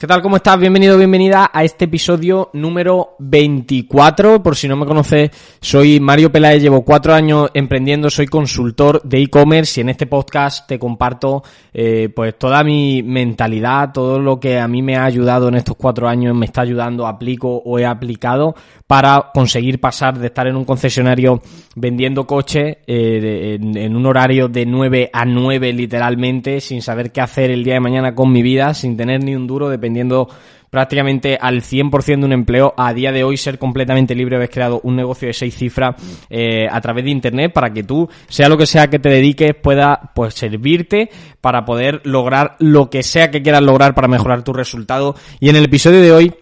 ¿Qué 0.00 0.06
tal? 0.06 0.22
¿Cómo 0.22 0.36
estás? 0.36 0.60
Bienvenido, 0.60 0.96
bienvenida 0.96 1.50
a 1.52 1.64
este 1.64 1.86
episodio 1.86 2.50
número 2.52 3.16
24. 3.18 4.40
Por 4.40 4.54
si 4.54 4.68
no 4.68 4.76
me 4.76 4.86
conoces, 4.86 5.32
soy 5.60 5.98
Mario 5.98 6.30
Peláez, 6.30 6.62
llevo 6.62 6.84
cuatro 6.84 7.12
años 7.12 7.50
emprendiendo, 7.52 8.08
soy 8.08 8.28
consultor 8.28 9.02
de 9.02 9.20
e-commerce 9.22 9.80
y 9.80 9.82
en 9.82 9.88
este 9.88 10.06
podcast 10.06 10.68
te 10.68 10.78
comparto 10.78 11.42
eh, 11.74 12.10
pues 12.14 12.38
toda 12.38 12.62
mi 12.62 13.02
mentalidad, 13.02 13.90
todo 13.92 14.20
lo 14.20 14.38
que 14.38 14.60
a 14.60 14.68
mí 14.68 14.82
me 14.82 14.94
ha 14.94 15.04
ayudado 15.04 15.48
en 15.48 15.56
estos 15.56 15.74
cuatro 15.74 16.06
años, 16.06 16.32
me 16.32 16.46
está 16.46 16.60
ayudando, 16.60 17.04
aplico 17.04 17.56
o 17.56 17.76
he 17.76 17.84
aplicado 17.84 18.54
para 18.86 19.32
conseguir 19.34 19.80
pasar 19.80 20.16
de 20.16 20.28
estar 20.28 20.46
en 20.46 20.54
un 20.54 20.64
concesionario 20.64 21.42
vendiendo 21.74 22.24
coches 22.24 22.78
eh, 22.86 23.58
en, 23.60 23.96
un 23.96 24.06
horario 24.06 24.48
de 24.48 24.64
9 24.64 25.10
a 25.12 25.24
9 25.24 25.72
literalmente, 25.72 26.60
sin 26.60 26.82
saber 26.82 27.10
qué 27.10 27.20
hacer 27.20 27.50
el 27.50 27.64
día 27.64 27.74
de 27.74 27.80
mañana 27.80 28.14
con 28.14 28.32
mi 28.32 28.42
vida, 28.42 28.72
sin 28.74 28.96
tener 28.96 29.24
ni 29.24 29.34
un 29.34 29.46
duro 29.46 29.68
de 29.68 29.87
dependiendo 29.88 30.28
prácticamente 30.70 31.38
al 31.40 31.62
100% 31.62 32.20
de 32.20 32.26
un 32.26 32.32
empleo, 32.32 32.74
a 32.76 32.92
día 32.92 33.10
de 33.10 33.24
hoy 33.24 33.38
ser 33.38 33.58
completamente 33.58 34.14
libre, 34.14 34.36
haber 34.36 34.50
creado 34.50 34.80
un 34.84 34.96
negocio 34.96 35.26
de 35.26 35.32
seis 35.32 35.56
cifras 35.56 35.96
eh, 36.28 36.66
a 36.70 36.78
través 36.82 37.04
de 37.04 37.10
Internet 37.10 37.52
para 37.54 37.72
que 37.72 37.82
tú, 37.82 38.06
sea 38.28 38.50
lo 38.50 38.58
que 38.58 38.66
sea 38.66 38.88
que 38.88 38.98
te 38.98 39.08
dediques, 39.08 39.54
pueda 39.54 40.12
pues 40.14 40.34
servirte 40.34 41.08
para 41.40 41.64
poder 41.64 42.02
lograr 42.04 42.56
lo 42.58 42.90
que 42.90 43.02
sea 43.02 43.30
que 43.30 43.42
quieras 43.42 43.62
lograr 43.62 43.94
para 43.94 44.08
mejorar 44.08 44.42
tu 44.42 44.52
resultado. 44.52 45.14
Y 45.40 45.48
en 45.48 45.56
el 45.56 45.64
episodio 45.64 46.02
de 46.02 46.12
hoy 46.12 46.34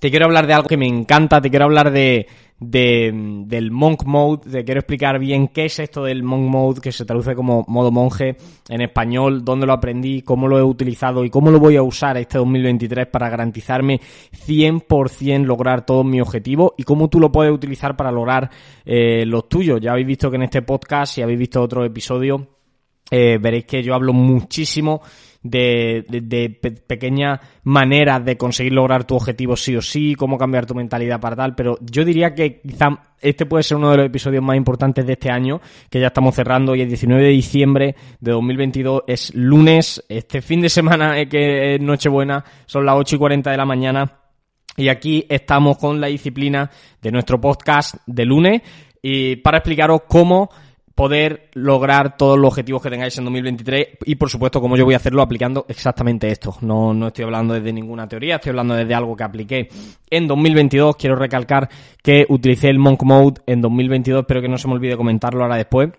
te 0.00 0.10
quiero 0.10 0.26
hablar 0.26 0.46
de 0.46 0.54
algo 0.54 0.68
que 0.68 0.76
me 0.76 0.86
encanta, 0.86 1.40
te 1.40 1.50
quiero 1.50 1.64
hablar 1.64 1.90
de, 1.90 2.26
de, 2.60 3.10
del 3.46 3.70
Monk 3.70 4.04
Mode, 4.04 4.50
te 4.50 4.64
quiero 4.64 4.80
explicar 4.80 5.18
bien 5.18 5.48
qué 5.48 5.66
es 5.66 5.78
esto 5.78 6.04
del 6.04 6.22
Monk 6.22 6.48
Mode, 6.48 6.80
que 6.80 6.92
se 6.92 7.04
traduce 7.04 7.34
como 7.34 7.64
modo 7.68 7.90
monje 7.90 8.36
en 8.68 8.80
español, 8.80 9.44
dónde 9.44 9.66
lo 9.66 9.72
aprendí, 9.72 10.22
cómo 10.22 10.48
lo 10.48 10.58
he 10.58 10.62
utilizado 10.62 11.24
y 11.24 11.30
cómo 11.30 11.50
lo 11.50 11.58
voy 11.58 11.76
a 11.76 11.82
usar 11.82 12.16
este 12.16 12.38
2023 12.38 13.06
para 13.06 13.28
garantizarme 13.28 14.00
100% 14.46 15.44
lograr 15.44 15.84
todos 15.84 16.04
mis 16.04 16.22
objetivos 16.22 16.72
y 16.76 16.82
cómo 16.82 17.08
tú 17.08 17.20
lo 17.20 17.32
puedes 17.32 17.52
utilizar 17.52 17.96
para 17.96 18.10
lograr 18.10 18.50
eh, 18.84 19.24
los 19.26 19.48
tuyos. 19.48 19.80
Ya 19.80 19.92
habéis 19.92 20.06
visto 20.06 20.30
que 20.30 20.36
en 20.36 20.42
este 20.42 20.62
podcast, 20.62 21.14
si 21.14 21.22
habéis 21.22 21.38
visto 21.38 21.62
otro 21.62 21.84
episodio, 21.84 22.46
eh, 23.10 23.38
veréis 23.40 23.64
que 23.64 23.82
yo 23.82 23.94
hablo 23.94 24.12
muchísimo 24.12 25.00
de, 25.42 26.04
de, 26.08 26.20
de 26.20 26.50
pe 26.50 26.72
pequeñas 26.72 27.40
maneras 27.62 28.24
de 28.24 28.36
conseguir 28.36 28.72
lograr 28.72 29.04
tu 29.04 29.14
objetivo 29.14 29.56
sí 29.56 29.76
o 29.76 29.82
sí, 29.82 30.14
cómo 30.14 30.36
cambiar 30.38 30.66
tu 30.66 30.74
mentalidad 30.74 31.20
para 31.20 31.36
tal, 31.36 31.54
pero 31.54 31.78
yo 31.80 32.04
diría 32.04 32.34
que 32.34 32.60
quizá 32.60 33.14
este 33.20 33.46
puede 33.46 33.62
ser 33.62 33.76
uno 33.76 33.90
de 33.90 33.96
los 33.98 34.06
episodios 34.06 34.42
más 34.42 34.56
importantes 34.56 35.06
de 35.06 35.12
este 35.12 35.30
año, 35.30 35.60
que 35.90 36.00
ya 36.00 36.08
estamos 36.08 36.34
cerrando 36.34 36.74
y 36.74 36.82
el 36.82 36.88
19 36.88 37.22
de 37.22 37.30
diciembre 37.30 37.96
de 38.20 38.32
2022 38.32 39.02
es 39.06 39.34
lunes, 39.34 40.04
este 40.08 40.40
fin 40.40 40.60
de 40.60 40.68
semana 40.68 41.18
es 41.18 41.28
que 41.28 41.74
es 41.74 41.80
Nochebuena, 41.80 42.44
son 42.66 42.84
las 42.84 42.96
8 42.96 43.16
y 43.16 43.18
40 43.18 43.50
de 43.50 43.56
la 43.56 43.64
mañana 43.64 44.12
y 44.76 44.88
aquí 44.88 45.26
estamos 45.28 45.76
con 45.78 46.00
la 46.00 46.06
disciplina 46.06 46.70
de 47.02 47.10
nuestro 47.10 47.40
podcast 47.40 47.96
de 48.06 48.24
lunes 48.24 48.62
y 49.02 49.36
para 49.36 49.58
explicaros 49.58 50.02
cómo 50.06 50.50
poder 50.98 51.48
lograr 51.54 52.16
todos 52.16 52.36
los 52.36 52.48
objetivos 52.48 52.82
que 52.82 52.90
tengáis 52.90 53.16
en 53.18 53.24
2023 53.24 53.98
y 54.04 54.16
por 54.16 54.28
supuesto 54.28 54.60
como 54.60 54.76
yo 54.76 54.84
voy 54.84 54.94
a 54.94 54.96
hacerlo 54.96 55.22
aplicando 55.22 55.64
exactamente 55.68 56.26
esto. 56.26 56.56
No, 56.60 56.92
no 56.92 57.06
estoy 57.06 57.24
hablando 57.24 57.54
desde 57.54 57.72
ninguna 57.72 58.08
teoría, 58.08 58.34
estoy 58.34 58.50
hablando 58.50 58.74
desde 58.74 58.96
algo 58.96 59.14
que 59.14 59.22
apliqué 59.22 59.68
en 60.10 60.26
2022. 60.26 60.96
Quiero 60.96 61.14
recalcar 61.14 61.68
que 62.02 62.26
utilicé 62.28 62.68
el 62.68 62.80
Monk 62.80 63.04
Mode 63.04 63.42
en 63.46 63.60
2022, 63.60 64.22
espero 64.22 64.42
que 64.42 64.48
no 64.48 64.58
se 64.58 64.66
me 64.66 64.74
olvide 64.74 64.96
comentarlo 64.96 65.44
ahora 65.44 65.54
después. 65.54 65.90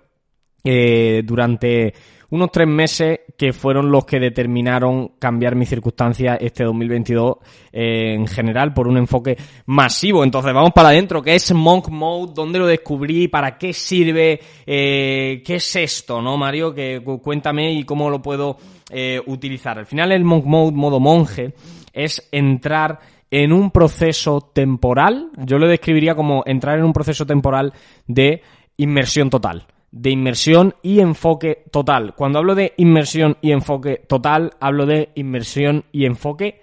Eh, 0.64 1.22
durante 1.26 1.94
unos 2.32 2.52
tres 2.52 2.68
meses 2.68 3.22
que 3.38 3.54
fueron 3.54 3.92
los 3.92 4.06
que 4.06 4.20
determinaron 4.20 5.14
cambiar 5.20 5.56
mis 5.56 5.70
circunstancias 5.70 6.38
este 6.42 6.64
2022 6.64 7.38
eh, 7.72 8.14
en 8.14 8.28
general 8.28 8.74
por 8.74 8.88
un 8.88 8.98
enfoque 8.98 9.38
masivo. 9.66 10.24
Entonces 10.24 10.54
vamos 10.54 10.72
para 10.74 10.90
adentro, 10.90 11.22
¿qué 11.22 11.36
es 11.36 11.54
Monk 11.54 11.90
Mode? 11.90 12.34
¿Dónde 12.36 12.60
lo 12.60 12.68
descubrí? 12.68 13.28
¿Para 13.28 13.58
qué 13.58 13.74
sirve? 13.74 14.40
Eh, 14.66 15.42
¿Qué 15.46 15.56
es 15.56 15.76
esto, 15.76 16.22
no, 16.22 16.38
Mario? 16.38 16.74
Que 16.74 17.02
cuéntame 17.22 17.74
y 17.74 17.84
cómo 17.84 18.10
lo 18.10 18.22
puedo 18.22 18.58
eh, 18.90 19.22
utilizar. 19.26 19.80
Al 19.80 19.86
final 19.86 20.12
el 20.12 20.24
Monk 20.24 20.46
Mode, 20.46 20.76
modo 20.76 21.00
monje, 21.00 21.54
es 21.94 22.28
entrar 22.32 23.00
en 23.32 23.54
un 23.54 23.70
proceso 23.70 24.42
temporal, 24.42 25.30
yo 25.38 25.60
lo 25.60 25.68
describiría 25.68 26.16
como 26.16 26.42
entrar 26.48 26.80
en 26.80 26.84
un 26.84 26.94
proceso 26.94 27.28
temporal 27.28 27.74
de 28.08 28.42
inmersión 28.78 29.30
total 29.30 29.68
de 29.92 30.12
inmersión 30.12 30.76
y 30.82 31.00
enfoque 31.00 31.66
total. 31.72 32.14
Cuando 32.16 32.40
hablo 32.40 32.56
de 32.56 32.74
inmersión 32.78 33.38
y 33.42 33.52
enfoque 33.52 33.98
total, 34.08 34.54
hablo 34.60 34.86
de 34.86 35.10
inmersión 35.16 35.86
y 35.92 36.06
enfoque 36.06 36.62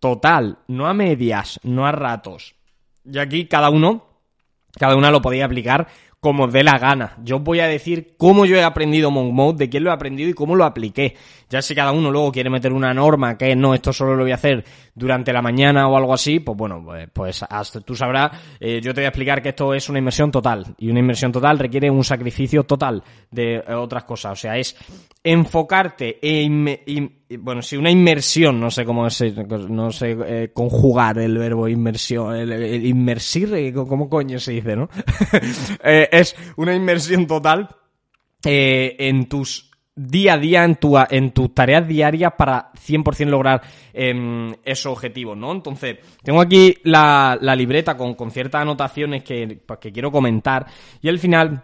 total, 0.00 0.58
no 0.68 0.86
a 0.86 0.94
medias, 0.94 1.60
no 1.62 1.86
a 1.86 1.92
ratos. 1.92 2.54
Y 3.04 3.18
aquí 3.18 3.46
cada 3.46 3.70
uno, 3.70 4.04
cada 4.78 4.96
una 4.96 5.10
lo 5.10 5.22
podía 5.22 5.44
aplicar 5.44 5.88
como 6.24 6.48
dé 6.48 6.64
la 6.64 6.78
gana. 6.78 7.18
Yo 7.22 7.36
os 7.36 7.42
voy 7.42 7.60
a 7.60 7.68
decir 7.68 8.14
cómo 8.16 8.46
yo 8.46 8.56
he 8.56 8.62
aprendido 8.62 9.10
Monk 9.10 9.30
Mode, 9.34 9.58
de 9.58 9.68
quién 9.68 9.84
lo 9.84 9.90
he 9.90 9.92
aprendido 9.92 10.30
y 10.30 10.32
cómo 10.32 10.56
lo 10.56 10.64
apliqué. 10.64 11.16
Ya 11.48 11.62
si 11.62 11.74
cada 11.74 11.92
uno 11.92 12.10
luego 12.10 12.32
quiere 12.32 12.50
meter 12.50 12.72
una 12.72 12.92
norma 12.94 13.36
que 13.36 13.54
no, 13.54 13.74
esto 13.74 13.92
solo 13.92 14.14
lo 14.14 14.22
voy 14.22 14.32
a 14.32 14.36
hacer 14.36 14.64
durante 14.94 15.32
la 15.32 15.42
mañana 15.42 15.88
o 15.88 15.96
algo 15.96 16.14
así, 16.14 16.40
pues 16.40 16.56
bueno, 16.56 16.82
pues, 16.84 17.08
pues 17.12 17.44
hasta 17.48 17.80
tú 17.80 17.94
sabrás, 17.94 18.32
eh, 18.60 18.80
yo 18.80 18.94
te 18.94 19.00
voy 19.00 19.06
a 19.06 19.08
explicar 19.08 19.42
que 19.42 19.50
esto 19.50 19.74
es 19.74 19.88
una 19.88 19.98
inversión 19.98 20.30
total. 20.30 20.74
Y 20.78 20.90
una 20.90 21.00
inversión 21.00 21.32
total 21.32 21.58
requiere 21.58 21.90
un 21.90 22.04
sacrificio 22.04 22.64
total 22.64 23.02
de 23.30 23.56
eh, 23.56 23.74
otras 23.74 24.04
cosas. 24.04 24.32
O 24.32 24.36
sea, 24.36 24.56
es 24.56 24.76
enfocarte 25.22 26.18
e 26.22 26.44
bueno, 27.38 27.62
sí, 27.62 27.76
una 27.76 27.90
inmersión, 27.90 28.60
no 28.60 28.70
sé 28.70 28.84
cómo 28.84 29.06
es, 29.06 29.20
no 29.68 29.90
sé 29.90 30.16
eh, 30.24 30.50
conjugar 30.52 31.18
el 31.18 31.36
verbo 31.36 31.66
inmersión, 31.66 32.36
el, 32.36 32.86
inmersir, 32.86 33.72
¿cómo 33.74 34.08
coño 34.08 34.38
se 34.38 34.52
dice, 34.52 34.76
no? 34.76 34.88
es 35.82 36.36
una 36.56 36.74
inmersión 36.74 37.26
total 37.26 37.68
en 38.44 39.28
tus 39.28 39.73
día 39.96 40.34
a 40.34 40.38
día 40.38 40.64
en, 40.64 40.76
tu, 40.76 40.96
en 41.10 41.30
tus 41.30 41.54
tareas 41.54 41.86
diarias 41.86 42.32
para 42.36 42.72
100% 42.72 43.26
lograr 43.26 43.62
eh, 43.92 44.52
esos 44.64 44.92
objetivos, 44.92 45.36
¿no? 45.36 45.52
Entonces, 45.52 45.98
tengo 46.22 46.40
aquí 46.40 46.76
la, 46.82 47.38
la 47.40 47.54
libreta 47.54 47.96
con, 47.96 48.14
con 48.14 48.30
ciertas 48.30 48.62
anotaciones 48.62 49.22
que, 49.22 49.60
pues, 49.64 49.78
que 49.78 49.92
quiero 49.92 50.10
comentar 50.10 50.66
y 51.00 51.08
al 51.08 51.18
final 51.18 51.62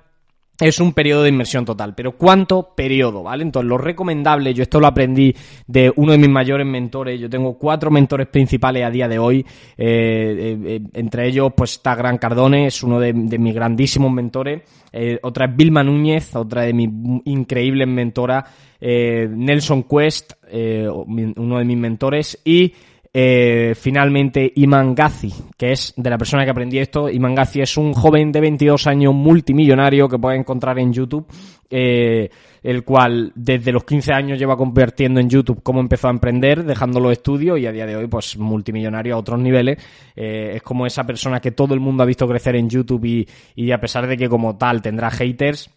es 0.69 0.81
un 0.81 0.93
periodo 0.93 1.23
de 1.23 1.31
inmersión 1.31 1.65
total. 1.65 1.95
Pero 1.95 2.13
¿cuánto 2.13 2.75
periodo? 2.75 3.23
¿Vale? 3.23 3.43
Entonces, 3.43 3.69
lo 3.69 3.79
recomendable, 3.79 4.55
yo 4.55 4.63
esto 4.63 4.81
lo 4.81 4.87
aprendí 4.87 5.35
de 5.67 5.93
uno 5.97 6.13
de 6.13 6.19
mis 6.19 6.29
mayores 6.29 6.67
mentores. 6.67 7.21
Yo 7.21 7.31
tengo 7.31 7.59
cuatro 7.59 7.91
mentores 7.91 8.29
principales 8.29 8.85
a 8.85 8.91
día 8.91 9.09
de 9.09 9.19
hoy. 9.19 9.45
Eh, 9.77 10.59
eh, 10.67 10.81
entre 10.95 11.29
ellos, 11.29 11.53
pues 11.57 11.73
está 11.73 11.95
Gran 11.95 12.19
Cardone, 12.19 12.67
es 12.67 12.83
uno 12.83 13.01
de, 13.01 13.13
mis 13.13 13.55
grandísimos 13.55 14.13
mentores. 14.13 14.63
Eh, 14.93 15.19
otra 15.23 15.47
es 15.47 15.57
Vilma 15.57 15.83
Núñez, 15.83 16.35
otra 16.37 16.63
de 16.63 16.73
mis 16.73 16.89
increíbles 17.25 17.89
mentoras. 17.89 18.45
Nelson 18.81 19.83
Quest, 19.83 20.33
uno 20.53 21.59
de 21.59 21.65
mis 21.65 21.77
mentores. 21.77 22.41
Y 22.45 22.73
eh, 23.13 23.75
finalmente 23.75 24.53
Iman 24.57 24.95
Ghazi, 24.95 25.33
que 25.57 25.73
es 25.73 25.93
de 25.97 26.11
la 26.11 26.19
persona 26.19 26.45
que 26.45 26.51
aprendí 26.51 26.79
esto. 26.79 27.09
Iman 27.09 27.35
Ghazi 27.35 27.61
es 27.61 27.77
un 27.77 27.93
joven 27.93 28.31
de 28.31 28.41
22 28.41 28.87
años 28.87 29.15
multimillonario 29.15 30.09
que 30.09 30.19
puedes 30.19 30.39
encontrar 30.39 30.79
en 30.79 30.93
YouTube, 30.93 31.27
eh, 31.69 32.31
el 32.63 32.85
cual 32.85 33.33
desde 33.35 33.73
los 33.73 33.85
15 33.85 34.13
años 34.13 34.39
lleva 34.39 34.57
convirtiendo 34.57 35.19
en 35.19 35.29
YouTube 35.29 35.63
cómo 35.63 35.81
empezó 35.81 36.07
a 36.07 36.13
emprender, 36.13 36.65
dejando 36.65 37.01
los 37.01 37.13
estudios 37.13 37.59
y 37.59 37.67
a 37.67 37.73
día 37.73 37.87
de 37.87 37.97
hoy 37.97 38.07
pues 38.07 38.37
multimillonario 38.37 39.17
a 39.17 39.19
otros 39.19 39.41
niveles. 39.41 39.79
Eh, 40.15 40.53
es 40.57 40.63
como 40.63 40.87
esa 40.87 41.05
persona 41.05 41.41
que 41.41 41.51
todo 41.51 41.75
el 41.75 41.81
mundo 41.81 42.05
ha 42.05 42.07
visto 42.07 42.29
crecer 42.29 42.55
en 42.55 42.69
YouTube 42.69 43.05
y, 43.05 43.29
y 43.57 43.73
a 43.73 43.81
pesar 43.81 44.07
de 44.07 44.17
que 44.17 44.29
como 44.29 44.57
tal 44.57 44.83
tendrá 44.83 45.11
haters, 45.11 45.71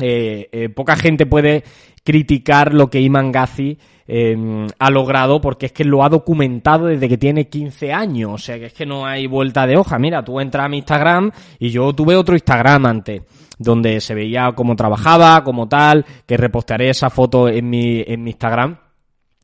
eh, 0.00 0.48
eh, 0.52 0.68
poca 0.70 0.96
gente 0.96 1.26
puede 1.26 1.62
criticar 2.02 2.72
lo 2.72 2.88
que 2.88 3.00
Iman 3.00 3.32
Ghazi 3.32 3.78
eh, 4.12 4.66
ha 4.76 4.90
logrado 4.90 5.40
porque 5.40 5.66
es 5.66 5.72
que 5.72 5.84
lo 5.84 6.02
ha 6.02 6.08
documentado 6.08 6.86
desde 6.86 7.08
que 7.08 7.16
tiene 7.16 7.48
15 7.48 7.92
años. 7.92 8.32
O 8.32 8.38
sea, 8.38 8.58
que 8.58 8.66
es 8.66 8.72
que 8.72 8.84
no 8.84 9.06
hay 9.06 9.28
vuelta 9.28 9.68
de 9.68 9.76
hoja. 9.76 10.00
Mira, 10.00 10.24
tú 10.24 10.40
entras 10.40 10.66
a 10.66 10.68
mi 10.68 10.78
Instagram 10.78 11.30
y 11.60 11.70
yo 11.70 11.92
tuve 11.92 12.16
otro 12.16 12.34
Instagram 12.34 12.86
antes 12.86 13.22
donde 13.56 14.00
se 14.00 14.14
veía 14.14 14.50
cómo 14.56 14.74
trabajaba, 14.74 15.44
como 15.44 15.68
tal, 15.68 16.04
que 16.26 16.36
repostearé 16.36 16.88
esa 16.88 17.08
foto 17.08 17.48
en 17.48 17.70
mi, 17.70 18.02
en 18.04 18.24
mi 18.24 18.30
Instagram. 18.30 18.76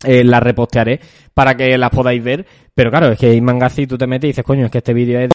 Eh, 0.05 0.25
la 0.25 0.41
repostearé 0.41 1.01
para 1.33 1.55
que 1.55 1.79
las 1.79 1.91
podáis 1.91 2.25
ver. 2.25 2.45
Pero 2.75 2.91
claro, 2.91 3.13
es 3.13 3.19
que 3.19 3.35
Iman 3.35 3.61
Ghazi 3.61 3.87
tú 3.87 3.97
te 3.97 4.09
metes 4.09 4.25
y 4.25 4.29
dices, 4.29 4.45
coño, 4.45 4.65
es 4.65 4.73
que 4.73 4.79
este 4.79 4.95
vídeo 4.95 5.21
es 5.21 5.31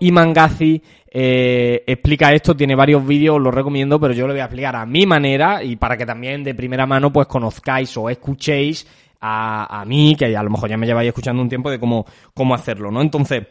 Iman 0.00 0.32
Ghazi 0.32 0.82
eh, 1.12 1.82
explica 1.86 2.32
esto, 2.32 2.56
tiene 2.56 2.74
varios 2.74 3.06
vídeos, 3.06 3.36
os 3.36 3.42
los 3.42 3.54
recomiendo, 3.54 3.98
pero 3.98 4.14
yo 4.14 4.26
lo 4.26 4.32
voy 4.32 4.40
a 4.40 4.44
explicar 4.44 4.76
a 4.76 4.86
mi 4.86 5.06
manera 5.06 5.62
y 5.62 5.76
para 5.76 5.96
que 5.96 6.06
también 6.06 6.44
de 6.44 6.54
primera 6.54 6.86
mano 6.86 7.12
pues 7.12 7.26
conozcáis 7.26 7.96
o 7.96 8.08
escuchéis 8.08 8.86
a, 9.20 9.80
a 9.80 9.84
mí, 9.84 10.14
que 10.16 10.36
a 10.36 10.42
lo 10.42 10.50
mejor 10.50 10.70
ya 10.70 10.76
me 10.76 10.86
lleváis 10.86 11.08
escuchando 11.08 11.42
un 11.42 11.48
tiempo 11.48 11.70
de 11.70 11.78
cómo, 11.78 12.06
cómo 12.32 12.54
hacerlo, 12.54 12.90
¿no? 12.90 13.02
Entonces, 13.02 13.42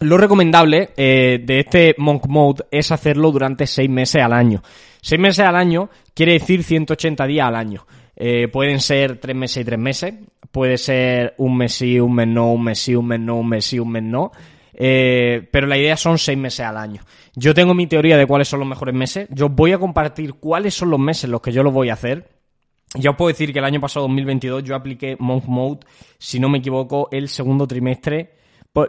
lo 0.00 0.18
recomendable 0.18 0.90
eh, 0.96 1.42
de 1.42 1.60
este 1.60 1.94
Monk 1.98 2.26
Mode 2.26 2.64
es 2.70 2.92
hacerlo 2.92 3.30
durante 3.30 3.66
seis 3.66 3.88
meses 3.88 4.22
al 4.22 4.32
año. 4.32 4.62
Seis 5.00 5.20
meses 5.20 5.46
al 5.46 5.56
año 5.56 5.88
quiere 6.14 6.34
decir 6.34 6.62
180 6.62 7.26
días 7.26 7.46
al 7.46 7.56
año. 7.56 7.86
Eh, 8.14 8.48
pueden 8.48 8.80
ser 8.80 9.18
tres 9.18 9.36
meses 9.36 9.62
y 9.62 9.64
tres 9.64 9.78
meses, 9.78 10.14
puede 10.50 10.76
ser 10.78 11.34
un 11.38 11.56
mes 11.56 11.72
sí, 11.72 12.00
un 12.00 12.14
mes 12.14 12.28
no, 12.28 12.52
un 12.52 12.64
mes 12.64 12.78
sí, 12.78 12.94
un 12.94 13.06
mes 13.06 13.20
no, 13.20 13.36
un 13.36 13.48
mes 13.48 13.64
sí, 13.64 13.78
un 13.78 13.90
mes 13.90 14.02
no. 14.02 14.32
Eh, 14.78 15.48
pero 15.50 15.66
la 15.66 15.78
idea 15.78 15.96
son 15.96 16.18
seis 16.18 16.36
meses 16.36 16.60
al 16.60 16.76
año. 16.76 17.00
Yo 17.34 17.54
tengo 17.54 17.74
mi 17.74 17.86
teoría 17.86 18.18
de 18.18 18.26
cuáles 18.26 18.48
son 18.48 18.60
los 18.60 18.68
mejores 18.68 18.94
meses. 18.94 19.26
Yo 19.30 19.48
voy 19.48 19.72
a 19.72 19.78
compartir 19.78 20.34
cuáles 20.34 20.74
son 20.74 20.90
los 20.90 21.00
meses 21.00 21.24
en 21.24 21.30
los 21.30 21.40
que 21.40 21.52
yo 21.52 21.62
lo 21.62 21.70
voy 21.70 21.88
a 21.88 21.94
hacer. 21.94 22.28
Ya 22.94 23.10
os 23.10 23.16
puedo 23.16 23.28
decir 23.28 23.52
que 23.52 23.58
el 23.58 23.64
año 23.64 23.80
pasado, 23.80 24.06
2022, 24.06 24.62
yo 24.62 24.74
apliqué 24.74 25.16
Monk 25.18 25.44
Mode, 25.46 25.80
si 26.18 26.38
no 26.38 26.48
me 26.48 26.58
equivoco, 26.58 27.08
el 27.10 27.28
segundo 27.28 27.66
trimestre. 27.66 28.34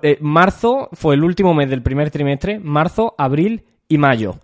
Eh, 0.03 0.17
marzo 0.21 0.89
fue 0.93 1.15
el 1.15 1.23
último 1.23 1.53
mes 1.53 1.69
del 1.69 1.81
primer 1.81 2.11
trimestre, 2.11 2.59
marzo, 2.59 3.15
abril 3.17 3.63
y 3.87 3.97
mayo. 3.97 4.35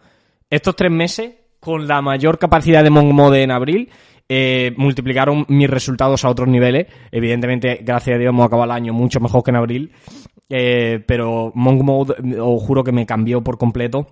Estos 0.50 0.76
tres 0.76 0.92
meses, 0.92 1.34
con 1.60 1.88
la 1.88 2.02
mayor 2.02 2.40
capacidad 2.40 2.84
de 2.84 2.90
Monk 2.90 3.12
Mode 3.12 3.44
en 3.44 3.52
abril, 3.52 3.90
eh, 4.30 4.74
multiplicaron 4.78 5.46
mis 5.50 5.70
resultados 5.70 6.24
a 6.24 6.30
otros 6.30 6.48
niveles. 6.48 6.88
Evidentemente, 7.12 7.80
gracias 7.84 8.16
a 8.16 8.20
Dios, 8.20 8.30
hemos 8.30 8.46
acabado 8.46 8.66
el 8.66 8.72
año 8.72 8.94
mucho 8.94 9.20
mejor 9.20 9.44
que 9.44 9.52
en 9.52 9.58
abril. 9.58 9.92
Eh, 10.50 11.04
pero 11.08 11.52
Monk 11.56 11.82
Mode, 11.82 12.40
os 12.40 12.64
juro 12.64 12.84
que 12.84 12.92
me 12.92 13.06
cambió 13.06 13.44
por 13.44 13.58
completo. 13.58 14.08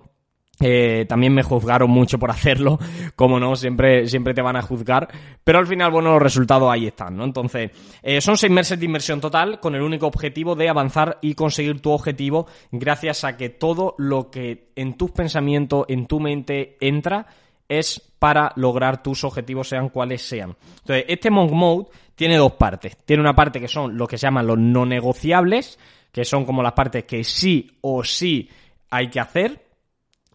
Eh, 0.60 1.06
también 1.08 1.34
me 1.34 1.42
juzgaron 1.42 1.90
mucho 1.90 2.18
por 2.18 2.30
hacerlo, 2.30 2.78
como 3.16 3.40
no, 3.40 3.56
siempre, 3.56 4.06
siempre 4.06 4.32
te 4.32 4.42
van 4.42 4.54
a 4.54 4.62
juzgar, 4.62 5.08
pero 5.42 5.58
al 5.58 5.66
final, 5.66 5.90
bueno, 5.90 6.12
los 6.12 6.22
resultados 6.22 6.70
ahí 6.70 6.86
están, 6.86 7.16
¿no? 7.16 7.24
Entonces, 7.24 7.72
eh, 8.00 8.20
son 8.20 8.36
seis 8.36 8.52
meses 8.52 8.78
de 8.78 8.84
inversión 8.84 9.20
total 9.20 9.58
con 9.58 9.74
el 9.74 9.82
único 9.82 10.06
objetivo 10.06 10.54
de 10.54 10.68
avanzar 10.68 11.18
y 11.20 11.34
conseguir 11.34 11.80
tu 11.80 11.90
objetivo 11.90 12.46
gracias 12.70 13.24
a 13.24 13.36
que 13.36 13.48
todo 13.48 13.96
lo 13.98 14.30
que 14.30 14.70
en 14.76 14.94
tus 14.96 15.10
pensamientos, 15.10 15.86
en 15.88 16.06
tu 16.06 16.20
mente 16.20 16.76
entra, 16.80 17.26
es 17.68 18.00
para 18.18 18.52
lograr 18.56 19.02
tus 19.02 19.24
objetivos, 19.24 19.68
sean 19.68 19.88
cuales 19.88 20.22
sean. 20.22 20.54
Entonces, 20.80 21.06
este 21.08 21.30
Monk 21.30 21.50
Mode 21.50 21.88
tiene 22.14 22.36
dos 22.36 22.52
partes. 22.52 22.96
Tiene 23.04 23.22
una 23.22 23.34
parte 23.34 23.58
que 23.58 23.66
son 23.66 23.96
lo 23.96 24.06
que 24.06 24.18
se 24.18 24.26
llaman 24.26 24.46
los 24.46 24.58
no 24.58 24.86
negociables, 24.86 25.78
que 26.12 26.24
son 26.24 26.44
como 26.44 26.62
las 26.62 26.72
partes 26.72 27.04
que 27.04 27.24
sí 27.24 27.78
o 27.80 28.04
sí 28.04 28.48
hay 28.90 29.08
que 29.08 29.18
hacer. 29.18 29.66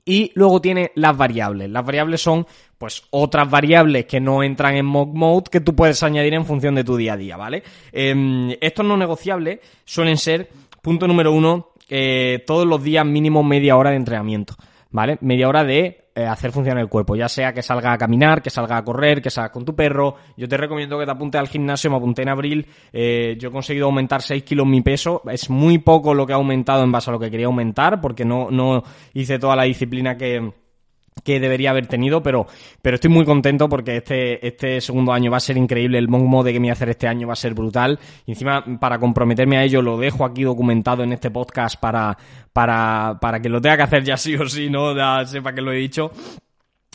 Y 0.04 0.32
luego 0.36 0.62
tiene 0.62 0.92
las 0.96 1.16
variables. 1.16 1.70
Las 1.70 1.86
variables 1.86 2.22
son, 2.22 2.48
pues, 2.78 3.04
otras 3.12 3.50
variables 3.50 4.06
que 4.06 4.22
no 4.22 4.42
entran 4.42 4.76
en 4.76 4.86
Mock 4.86 5.14
Mode 5.14 5.50
que 5.52 5.60
tú 5.60 5.76
puedes 5.76 6.02
añadir 6.02 6.34
en 6.34 6.46
función 6.46 6.76
de 6.76 6.86
tu 6.86 6.96
día 6.96 7.14
a 7.14 7.18
día, 7.18 7.36
¿vale? 7.36 7.62
Em, 7.92 8.56
estos 8.62 8.86
no 8.86 8.96
negociables 8.96 9.60
suelen 9.84 10.18
ser, 10.18 10.50
punto 10.82 11.08
número 11.08 11.34
uno, 11.34 11.72
eh, 11.90 12.42
todos 12.48 12.66
los 12.66 12.82
días 12.82 13.06
mínimo 13.06 13.44
media 13.44 13.76
hora 13.76 13.92
de 13.92 13.98
entrenamiento, 13.98 14.56
¿vale? 14.92 15.18
Media 15.20 15.50
hora 15.50 15.66
de 15.66 16.07
hacer 16.26 16.52
funcionar 16.52 16.82
el 16.82 16.90
cuerpo, 16.90 17.16
ya 17.16 17.30
sea 17.30 17.54
que 17.54 17.62
salga 17.62 17.94
a 17.94 17.98
caminar, 17.98 18.42
que 18.42 18.50
salga 18.50 18.78
a 18.78 18.84
correr, 18.84 19.22
que 19.22 19.30
salga 19.30 19.52
con 19.52 19.66
tu 19.66 19.76
perro. 19.76 20.16
Yo 20.36 20.48
te 20.48 20.58
recomiendo 20.58 20.98
que 20.98 21.06
te 21.06 21.12
apuntes 21.12 21.40
al 21.40 21.48
gimnasio, 21.48 21.92
me 21.92 21.98
apunté 21.98 22.24
en 22.24 22.30
abril, 22.30 22.68
eh, 22.94 23.36
yo 23.40 23.50
he 23.50 23.52
conseguido 23.52 23.86
aumentar 23.86 24.22
6 24.22 24.44
kilos 24.44 24.66
mi 24.66 24.82
peso, 24.82 25.22
es 25.30 25.50
muy 25.50 25.78
poco 25.78 26.14
lo 26.14 26.26
que 26.26 26.34
ha 26.34 26.38
aumentado 26.38 26.84
en 26.84 26.92
base 26.92 27.10
a 27.10 27.14
lo 27.14 27.20
que 27.20 27.30
quería 27.30 27.48
aumentar, 27.48 28.02
porque 28.02 28.26
no, 28.26 28.50
no 28.52 28.84
hice 29.14 29.40
toda 29.40 29.56
la 29.56 29.64
disciplina 29.64 30.18
que 30.18 30.52
que 31.24 31.40
debería 31.40 31.72
haber 31.72 31.88
tenido, 31.88 32.22
pero, 32.22 32.48
pero 32.82 32.96
estoy 32.96 33.10
muy 33.10 33.26
contento 33.26 33.68
porque 33.70 33.98
este, 33.98 34.46
este 34.46 34.82
segundo 34.82 35.14
año 35.14 35.32
va 35.32 35.38
a 35.38 35.42
ser 35.42 35.58
increíble, 35.58 35.98
el 35.98 36.08
Monk 36.08 36.24
Mode 36.24 36.54
que 36.54 36.60
me 36.60 36.66
voy 36.66 36.70
a 36.70 36.74
hacer 36.74 36.90
este 36.90 37.08
año 37.08 37.28
va 37.28 37.34
a 37.34 37.38
ser 37.38 37.54
brutal, 37.54 38.00
y 38.26 38.32
encima 38.32 38.64
para 38.80 39.00
comprometerme 39.00 39.58
a 39.58 39.64
ello 39.64 39.82
lo 39.82 39.98
dejo 39.98 40.26
aquí 40.26 40.44
documentado 40.44 41.04
en 41.04 41.14
este 41.14 41.32
podcast 41.32 41.80
para, 41.80 42.18
para, 42.54 43.18
para 43.20 43.40
que 43.40 43.50
lo 43.50 43.62
tenga 43.62 43.78
que 43.78 43.84
hacer 43.84 44.04
ya 44.04 44.18
sí 44.18 44.36
o 44.36 44.48
sí, 44.48 44.70
¿no? 44.70 44.96
Ya 44.96 45.26
sepa 45.26 45.54
que 45.54 45.62
lo 45.62 45.72
he 45.72 45.78
dicho. 45.78 46.12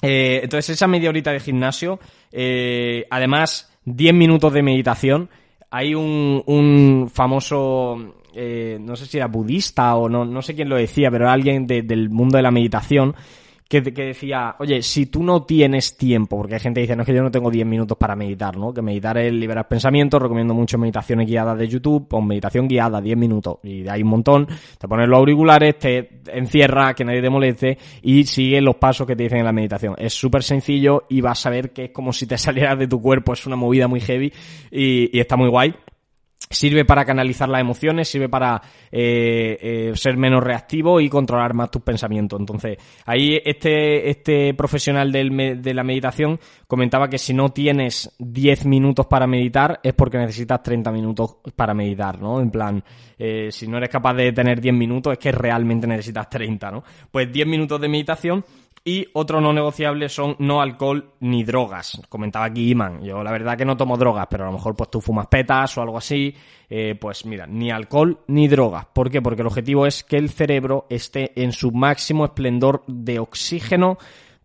Eh, 0.00 0.40
entonces 0.42 0.70
esa 0.70 0.88
media 0.88 1.10
horita 1.10 1.30
de 1.30 1.40
gimnasio, 1.40 2.00
eh, 2.32 3.06
además 3.08 3.72
10 3.84 4.14
minutos 4.14 4.52
de 4.52 4.62
meditación, 4.62 5.30
hay 5.70 5.94
un, 5.94 6.42
un 6.46 7.08
famoso 7.08 8.14
eh, 8.34 8.78
no 8.80 8.96
sé 8.96 9.06
si 9.06 9.19
era 9.19 9.26
budista 9.26 9.94
o 9.96 10.08
no, 10.08 10.24
no 10.24 10.42
sé 10.42 10.54
quién 10.54 10.69
lo 10.69 10.76
decía, 10.76 11.10
pero 11.10 11.28
alguien 11.28 11.66
del 11.66 12.08
mundo 12.08 12.36
de 12.36 12.42
la 12.42 12.50
meditación 12.50 13.14
que, 13.80 14.04
decía, 14.04 14.54
oye, 14.58 14.82
si 14.82 15.06
tú 15.06 15.22
no 15.22 15.44
tienes 15.44 15.96
tiempo, 15.96 16.36
porque 16.36 16.54
hay 16.54 16.60
gente 16.60 16.80
que 16.80 16.82
dice, 16.82 16.96
no 16.96 17.02
es 17.02 17.06
que 17.06 17.14
yo 17.14 17.22
no 17.22 17.30
tengo 17.30 17.50
10 17.50 17.66
minutos 17.66 17.96
para 17.96 18.14
meditar, 18.14 18.56
¿no? 18.56 18.74
Que 18.74 18.82
meditar 18.82 19.16
es 19.16 19.32
liberar 19.32 19.66
pensamientos, 19.66 20.20
recomiendo 20.20 20.52
mucho 20.52 20.76
meditaciones 20.76 21.26
guiadas 21.26 21.58
de 21.58 21.69
YouTube, 21.69 22.06
o 22.10 22.20
meditación 22.20 22.69
guiada, 22.69 23.00
10 23.00 23.16
minutos, 23.16 23.58
y 23.62 23.88
hay 23.88 24.02
un 24.02 24.08
montón, 24.08 24.46
te 24.78 24.86
pones 24.86 25.08
los 25.08 25.19
auriculares, 25.19 25.78
te 25.78 26.20
encierras, 26.26 26.94
que 26.94 27.04
nadie 27.04 27.22
te 27.22 27.30
moleste, 27.30 27.78
y 28.02 28.24
sigues 28.24 28.62
los 28.62 28.76
pasos 28.76 29.06
que 29.06 29.16
te 29.16 29.22
dicen 29.22 29.38
en 29.38 29.46
la 29.46 29.52
meditación. 29.52 29.94
Es 29.96 30.12
súper 30.12 30.42
sencillo 30.42 31.04
y 31.08 31.22
vas 31.22 31.46
a 31.46 31.50
ver 31.50 31.72
que 31.72 31.86
es 31.86 31.90
como 31.92 32.12
si 32.12 32.26
te 32.26 32.36
salieras 32.42 32.78
de 32.78 32.88
tu 32.88 33.00
cuerpo, 33.00 33.32
es 33.32 33.46
una 33.46 33.56
movida 33.56 33.88
muy 33.88 34.00
heavy 34.00 34.32
y 34.70 35.19
está 35.19 35.36
muy 35.36 35.48
guay. 35.48 35.74
Sirve 36.52 36.84
para 36.84 37.04
canalizar 37.04 37.49
las 37.49 37.60
emociones, 37.60 38.08
sirve 38.08 38.28
para 38.28 38.60
eh, 38.90 39.58
eh, 39.60 39.93
ser 39.94 40.16
menos 40.16 40.43
reactivo 40.43 41.00
y 41.00 41.08
controlar 41.08 41.54
más 41.54 41.70
tus 41.70 41.82
pensamientos. 41.82 42.38
Entonces, 42.38 42.78
ahí 43.06 43.40
este, 43.44 44.10
este 44.10 44.54
profesional 44.54 45.10
de 45.10 45.75
la 45.75 45.84
meditación 45.84 46.38
comentaba 46.66 47.08
que 47.08 47.19
si 47.19 47.34
no 47.34 47.50
tienes 47.50 48.14
10 48.19 48.66
minutos 48.66 49.06
para 49.06 49.26
meditar 49.26 49.81
es 49.82 49.94
porque 49.94 50.19
necesitas 50.19 50.62
30 50.62 50.90
minutos 50.90 51.37
para 51.56 51.75
meditar, 51.75 52.20
¿no? 52.20 52.40
En 52.40 52.50
plan, 52.50 52.82
eh, 53.19 53.48
si 53.50 53.66
no 53.66 53.76
eres 53.76 53.90
capaz 53.90 54.14
de 54.14 54.32
tener 54.32 54.60
10 54.60 54.75
minutos 54.75 55.12
es 55.12 55.19
que 55.19 55.32
realmente 55.32 55.87
necesitas 55.87 56.28
30, 56.28 56.70
¿no? 56.70 56.84
Pues 57.10 57.32
10 57.32 57.46
minutos 57.46 57.81
de 57.81 57.88
meditación 57.88 58.44
y 58.84 59.06
otro 59.12 59.40
no 59.40 59.52
negociable 59.52 60.08
son 60.08 60.34
no 60.40 60.61
alcohol 60.61 61.14
ni 61.20 61.44
drogas. 61.44 62.00
Comentaba 62.08 62.46
aquí 62.46 62.70
Iman. 62.70 63.02
Yo 63.02 63.23
la 63.23 63.31
verdad 63.31 63.56
que 63.56 63.64
no 63.64 63.76
tomo 63.76 63.96
drogas, 63.96 64.26
pero 64.29 64.44
a 64.44 64.46
lo 64.49 64.55
mejor 64.55 64.75
pues 64.75 64.90
tú 64.90 65.00
fumas 65.00 65.29
petas 65.29 65.76
o 65.79 65.82
algo 65.82 65.99
así. 65.99 66.34
Eh, 66.69 66.96
pues 67.00 67.25
mira, 67.25 67.46
ni 67.46 67.70
alcohol 67.70 68.20
ni 68.26 68.49
drogas. 68.49 68.87
¿Por 68.87 69.11
qué? 69.11 69.23
Porque 69.23 69.43
el 69.43 69.46
objetivo 69.46 69.87
es 69.87 70.02
que 70.02 70.17
el 70.17 70.31
cerebro 70.31 70.87
esté 70.90 71.32
en 71.40 71.52
su 71.52 71.70
máximo 71.70 72.25
esplendor 72.25 72.82
de 72.88 73.20
oxígeno 73.20 73.99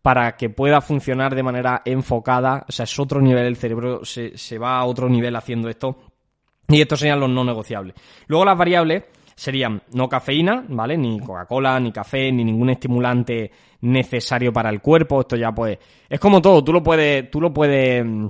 para 0.04 0.38
que 0.38 0.50
pueda 0.50 0.82
funcionar 0.82 1.34
de 1.34 1.44
manera 1.44 1.82
enfocada. 1.84 2.64
O 2.68 2.72
sea, 2.72 2.84
es 2.84 3.00
otro 3.00 3.20
nivel, 3.20 3.46
el 3.46 3.58
cerebro 3.58 4.06
se, 4.06 4.38
se 4.38 4.60
va 4.60 4.78
a 4.78 4.86
otro 4.86 5.10
nivel 5.10 5.36
haciendo 5.36 5.68
esto. 5.68 5.98
Y 6.68 6.82
estos 6.82 7.00
serían 7.00 7.20
los 7.20 7.30
no 7.30 7.44
negociables. 7.44 7.96
Luego 8.28 8.46
las 8.46 8.58
variables 8.58 9.04
serían 9.38 9.84
no 9.94 10.10
cafeína, 10.10 10.66
¿vale? 10.68 10.98
Ni 10.98 11.20
Coca-Cola, 11.20 11.80
ni 11.80 11.92
café, 11.92 12.32
ni 12.32 12.44
ningún 12.44 12.72
estimulante 12.72 13.52
necesario 13.82 14.52
para 14.52 14.72
el 14.72 14.82
cuerpo. 14.82 15.22
Esto 15.22 15.36
ya 15.36 15.52
pues 15.52 15.78
es 16.10 16.20
como 16.20 16.42
todo, 16.42 16.64
tú 16.64 16.74
lo 16.74 16.82
puedes 16.82 17.30
tú 17.30 17.40
lo 17.40 17.54
puedes 17.54 18.04
mm, 18.04 18.28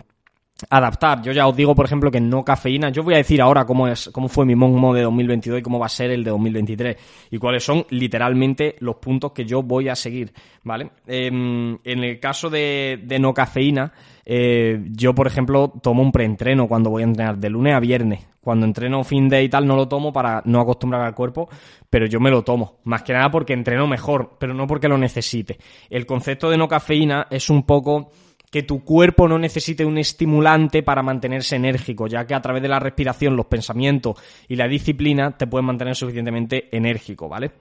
adaptar. 0.69 1.21
Yo 1.21 1.31
ya 1.31 1.47
os 1.47 1.55
digo, 1.55 1.73
por 1.73 1.85
ejemplo, 1.85 2.11
que 2.11 2.19
no 2.19 2.43
cafeína. 2.43 2.89
Yo 2.89 3.03
voy 3.03 3.13
a 3.13 3.17
decir 3.17 3.41
ahora 3.41 3.65
cómo 3.65 3.87
es 3.87 4.09
cómo 4.11 4.27
fue 4.27 4.45
mi 4.45 4.53
Monk 4.53 4.95
de 4.95 5.03
2022 5.03 5.59
y 5.59 5.61
cómo 5.61 5.79
va 5.79 5.85
a 5.85 5.89
ser 5.89 6.11
el 6.11 6.25
de 6.25 6.31
2023 6.31 6.97
y 7.31 7.37
cuáles 7.37 7.63
son 7.63 7.85
literalmente 7.89 8.75
los 8.79 8.97
puntos 8.97 9.31
que 9.31 9.45
yo 9.45 9.63
voy 9.63 9.87
a 9.87 9.95
seguir, 9.95 10.33
¿vale? 10.65 10.89
Em, 11.07 11.77
en 11.85 12.03
el 12.03 12.19
caso 12.19 12.49
de, 12.49 12.99
de 13.01 13.17
no 13.17 13.33
cafeína, 13.33 13.93
eh, 14.25 14.83
yo, 14.91 15.15
por 15.15 15.25
ejemplo, 15.25 15.71
tomo 15.81 16.01
un 16.01 16.11
preentreno 16.11 16.67
cuando 16.67 16.89
voy 16.89 17.03
a 17.03 17.05
entrenar, 17.05 17.37
de 17.37 17.49
lunes 17.49 17.73
a 17.73 17.79
viernes. 17.79 18.27
Cuando 18.47 18.65
entreno 18.65 19.03
fin 19.03 19.27
de 19.27 19.43
y 19.43 19.49
tal, 19.49 19.67
no 19.67 19.75
lo 19.75 19.89
tomo 19.89 20.13
para 20.13 20.41
no 20.45 20.61
acostumbrar 20.61 21.01
al 21.01 21.13
cuerpo, 21.13 21.49
pero 21.89 22.05
yo 22.05 22.21
me 22.21 22.31
lo 22.31 22.45
tomo. 22.45 22.79
Más 22.85 23.03
que 23.03 23.11
nada 23.11 23.29
porque 23.29 23.51
entreno 23.51 23.87
mejor, 23.87 24.37
pero 24.39 24.53
no 24.53 24.65
porque 24.65 24.87
lo 24.87 24.97
necesite. 24.97 25.57
El 25.89 26.05
concepto 26.05 26.49
de 26.49 26.57
no 26.57 26.65
cafeína 26.65 27.27
es 27.29 27.49
un 27.49 27.63
poco 27.63 28.09
que 28.49 28.63
tu 28.63 28.85
cuerpo 28.85 29.27
no 29.27 29.37
necesite 29.37 29.83
un 29.83 29.97
estimulante 29.97 30.81
para 30.81 31.03
mantenerse 31.03 31.57
enérgico, 31.57 32.07
ya 32.07 32.25
que 32.25 32.35
a 32.35 32.41
través 32.41 32.61
de 32.61 32.69
la 32.69 32.79
respiración, 32.79 33.35
los 33.35 33.47
pensamientos 33.47 34.15
y 34.47 34.55
la 34.55 34.69
disciplina 34.69 35.35
te 35.35 35.47
pueden 35.47 35.65
mantener 35.65 35.97
suficientemente 35.97 36.69
enérgico, 36.71 37.27
¿vale? 37.27 37.51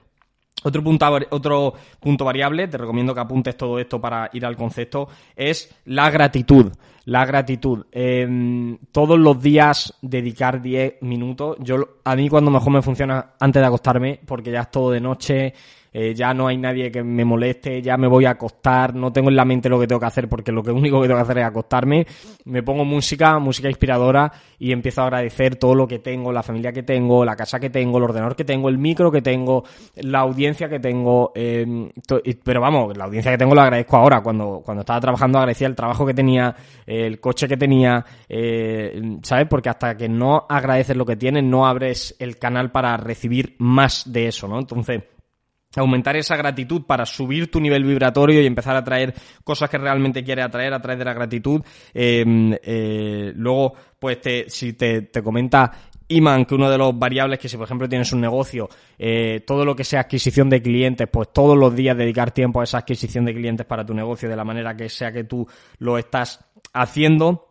Otro 0.63 0.81
punto, 0.81 1.19
otro 1.31 1.73
punto 1.99 2.23
variable, 2.23 2.69
te 2.69 2.77
recomiendo 2.77 3.13
que 3.13 3.19
apuntes 3.19 3.57
todo 3.57 3.77
esto 3.77 3.99
para 3.99 4.29
ir 4.31 4.45
al 4.45 4.55
concepto, 4.55 5.09
es 5.35 5.69
la 5.83 6.09
gratitud. 6.09 6.71
La 7.07 7.25
gratitud. 7.25 7.85
Em, 7.89 8.77
todos 8.91 9.17
los 9.17 9.41
días 9.41 9.93
dedicar 10.01 10.61
10 10.61 10.95
minutos. 11.03 11.55
Yo, 11.61 11.77
a 12.03 12.17
mí 12.17 12.27
cuando 12.27 12.51
mejor 12.51 12.73
me 12.73 12.81
funciona 12.81 13.31
antes 13.39 13.61
de 13.61 13.65
acostarme, 13.65 14.19
porque 14.25 14.51
ya 14.51 14.63
es 14.63 14.71
todo 14.71 14.91
de 14.91 14.99
noche, 14.99 15.53
eh, 15.99 16.13
ya 16.13 16.31
no 16.31 16.47
hay 16.47 16.57
nadie 16.57 16.91
que 16.91 17.03
me 17.03 17.25
moleste, 17.25 17.81
ya 17.81 17.97
me 17.97 18.07
voy 18.07 18.25
a 18.25 18.31
acostar, 18.31 18.93
no 18.93 19.11
tengo 19.11 19.29
en 19.29 19.35
la 19.35 19.45
mente 19.45 19.67
lo 19.67 19.79
que 19.79 19.87
tengo 19.87 19.99
que 19.99 20.05
hacer 20.05 20.29
porque 20.29 20.51
lo 20.51 20.61
único 20.73 21.01
que 21.01 21.07
tengo 21.07 21.17
que 21.17 21.23
hacer 21.23 21.39
es 21.39 21.45
acostarme, 21.45 22.05
me 22.45 22.61
pongo 22.61 22.85
música, 22.85 23.39
música 23.39 23.67
inspiradora 23.67 24.31
y 24.59 24.71
empiezo 24.71 25.01
a 25.01 25.05
agradecer 25.05 25.55
todo 25.55 25.73
lo 25.73 25.87
que 25.87 25.97
tengo, 25.97 26.31
la 26.31 26.43
familia 26.43 26.71
que 26.71 26.83
tengo, 26.83 27.25
la 27.25 27.35
casa 27.35 27.59
que 27.59 27.71
tengo, 27.71 27.97
el 27.97 28.03
ordenador 28.03 28.35
que 28.35 28.43
tengo, 28.43 28.69
el 28.69 28.77
micro 28.77 29.11
que 29.11 29.23
tengo, 29.23 29.63
la 29.95 30.19
audiencia 30.19 30.69
que 30.69 30.79
tengo, 30.79 31.31
eh, 31.33 31.89
pero 32.43 32.61
vamos, 32.61 32.95
la 32.95 33.05
audiencia 33.05 33.31
que 33.31 33.37
tengo 33.39 33.55
lo 33.55 33.61
agradezco 33.61 33.97
ahora, 33.97 34.21
cuando, 34.21 34.61
cuando 34.63 34.81
estaba 34.81 34.99
trabajando 34.99 35.39
agradecía 35.39 35.67
el 35.67 35.75
trabajo 35.75 36.05
que 36.05 36.13
tenía, 36.13 36.55
el 37.05 37.19
coche 37.19 37.47
que 37.47 37.57
tenía, 37.57 38.03
eh, 38.27 39.17
¿sabes? 39.21 39.47
Porque 39.49 39.69
hasta 39.69 39.95
que 39.95 40.09
no 40.09 40.45
agradeces 40.49 40.95
lo 40.95 41.05
que 41.05 41.15
tienes, 41.15 41.43
no 41.43 41.67
abres 41.67 42.15
el 42.19 42.37
canal 42.37 42.71
para 42.71 42.97
recibir 42.97 43.55
más 43.59 44.11
de 44.11 44.27
eso, 44.27 44.47
¿no? 44.47 44.59
Entonces, 44.59 45.03
aumentar 45.75 46.15
esa 46.15 46.35
gratitud 46.35 46.83
para 46.83 47.05
subir 47.05 47.51
tu 47.51 47.59
nivel 47.59 47.83
vibratorio 47.83 48.41
y 48.41 48.45
empezar 48.45 48.75
a 48.75 48.83
traer 48.83 49.13
cosas 49.43 49.69
que 49.69 49.77
realmente 49.77 50.23
quieres 50.23 50.45
atraer 50.45 50.73
a 50.73 50.81
través 50.81 50.99
de 50.99 51.05
la 51.05 51.13
gratitud. 51.13 51.61
Em, 51.93 52.53
eh, 52.63 53.31
luego, 53.35 53.73
pues 53.99 54.19
si 54.47 54.73
te, 54.73 55.03
te 55.03 55.21
comenta 55.21 55.71
Iman, 56.09 56.45
que 56.45 56.55
uno 56.55 56.69
de 56.69 56.77
los 56.77 56.97
variables 56.97 57.37
que 57.37 57.49
si 57.49 57.57
por 57.57 57.65
ejemplo 57.65 57.89
tienes 57.89 58.11
un 58.13 58.21
negocio, 58.21 58.69
eh, 58.97 59.43
todo 59.45 59.65
lo 59.65 59.75
que 59.75 59.83
sea 59.83 60.01
adquisición 60.01 60.49
de 60.49 60.61
clientes, 60.61 61.07
pues 61.11 61.29
todos 61.33 61.57
los 61.57 61.75
días 61.75 61.97
dedicar 61.97 62.31
tiempo 62.31 62.61
a 62.61 62.63
esa 62.63 62.79
adquisición 62.79 63.25
de 63.25 63.33
clientes 63.33 63.65
para 63.65 63.85
tu 63.85 63.93
negocio 63.93 64.29
de 64.29 64.35
la 64.35 64.45
manera 64.45 64.75
que 64.75 64.87
sea 64.87 65.11
que 65.11 65.25
tú 65.25 65.45
lo 65.79 65.97
estás 65.97 66.39
haciendo. 66.81 67.47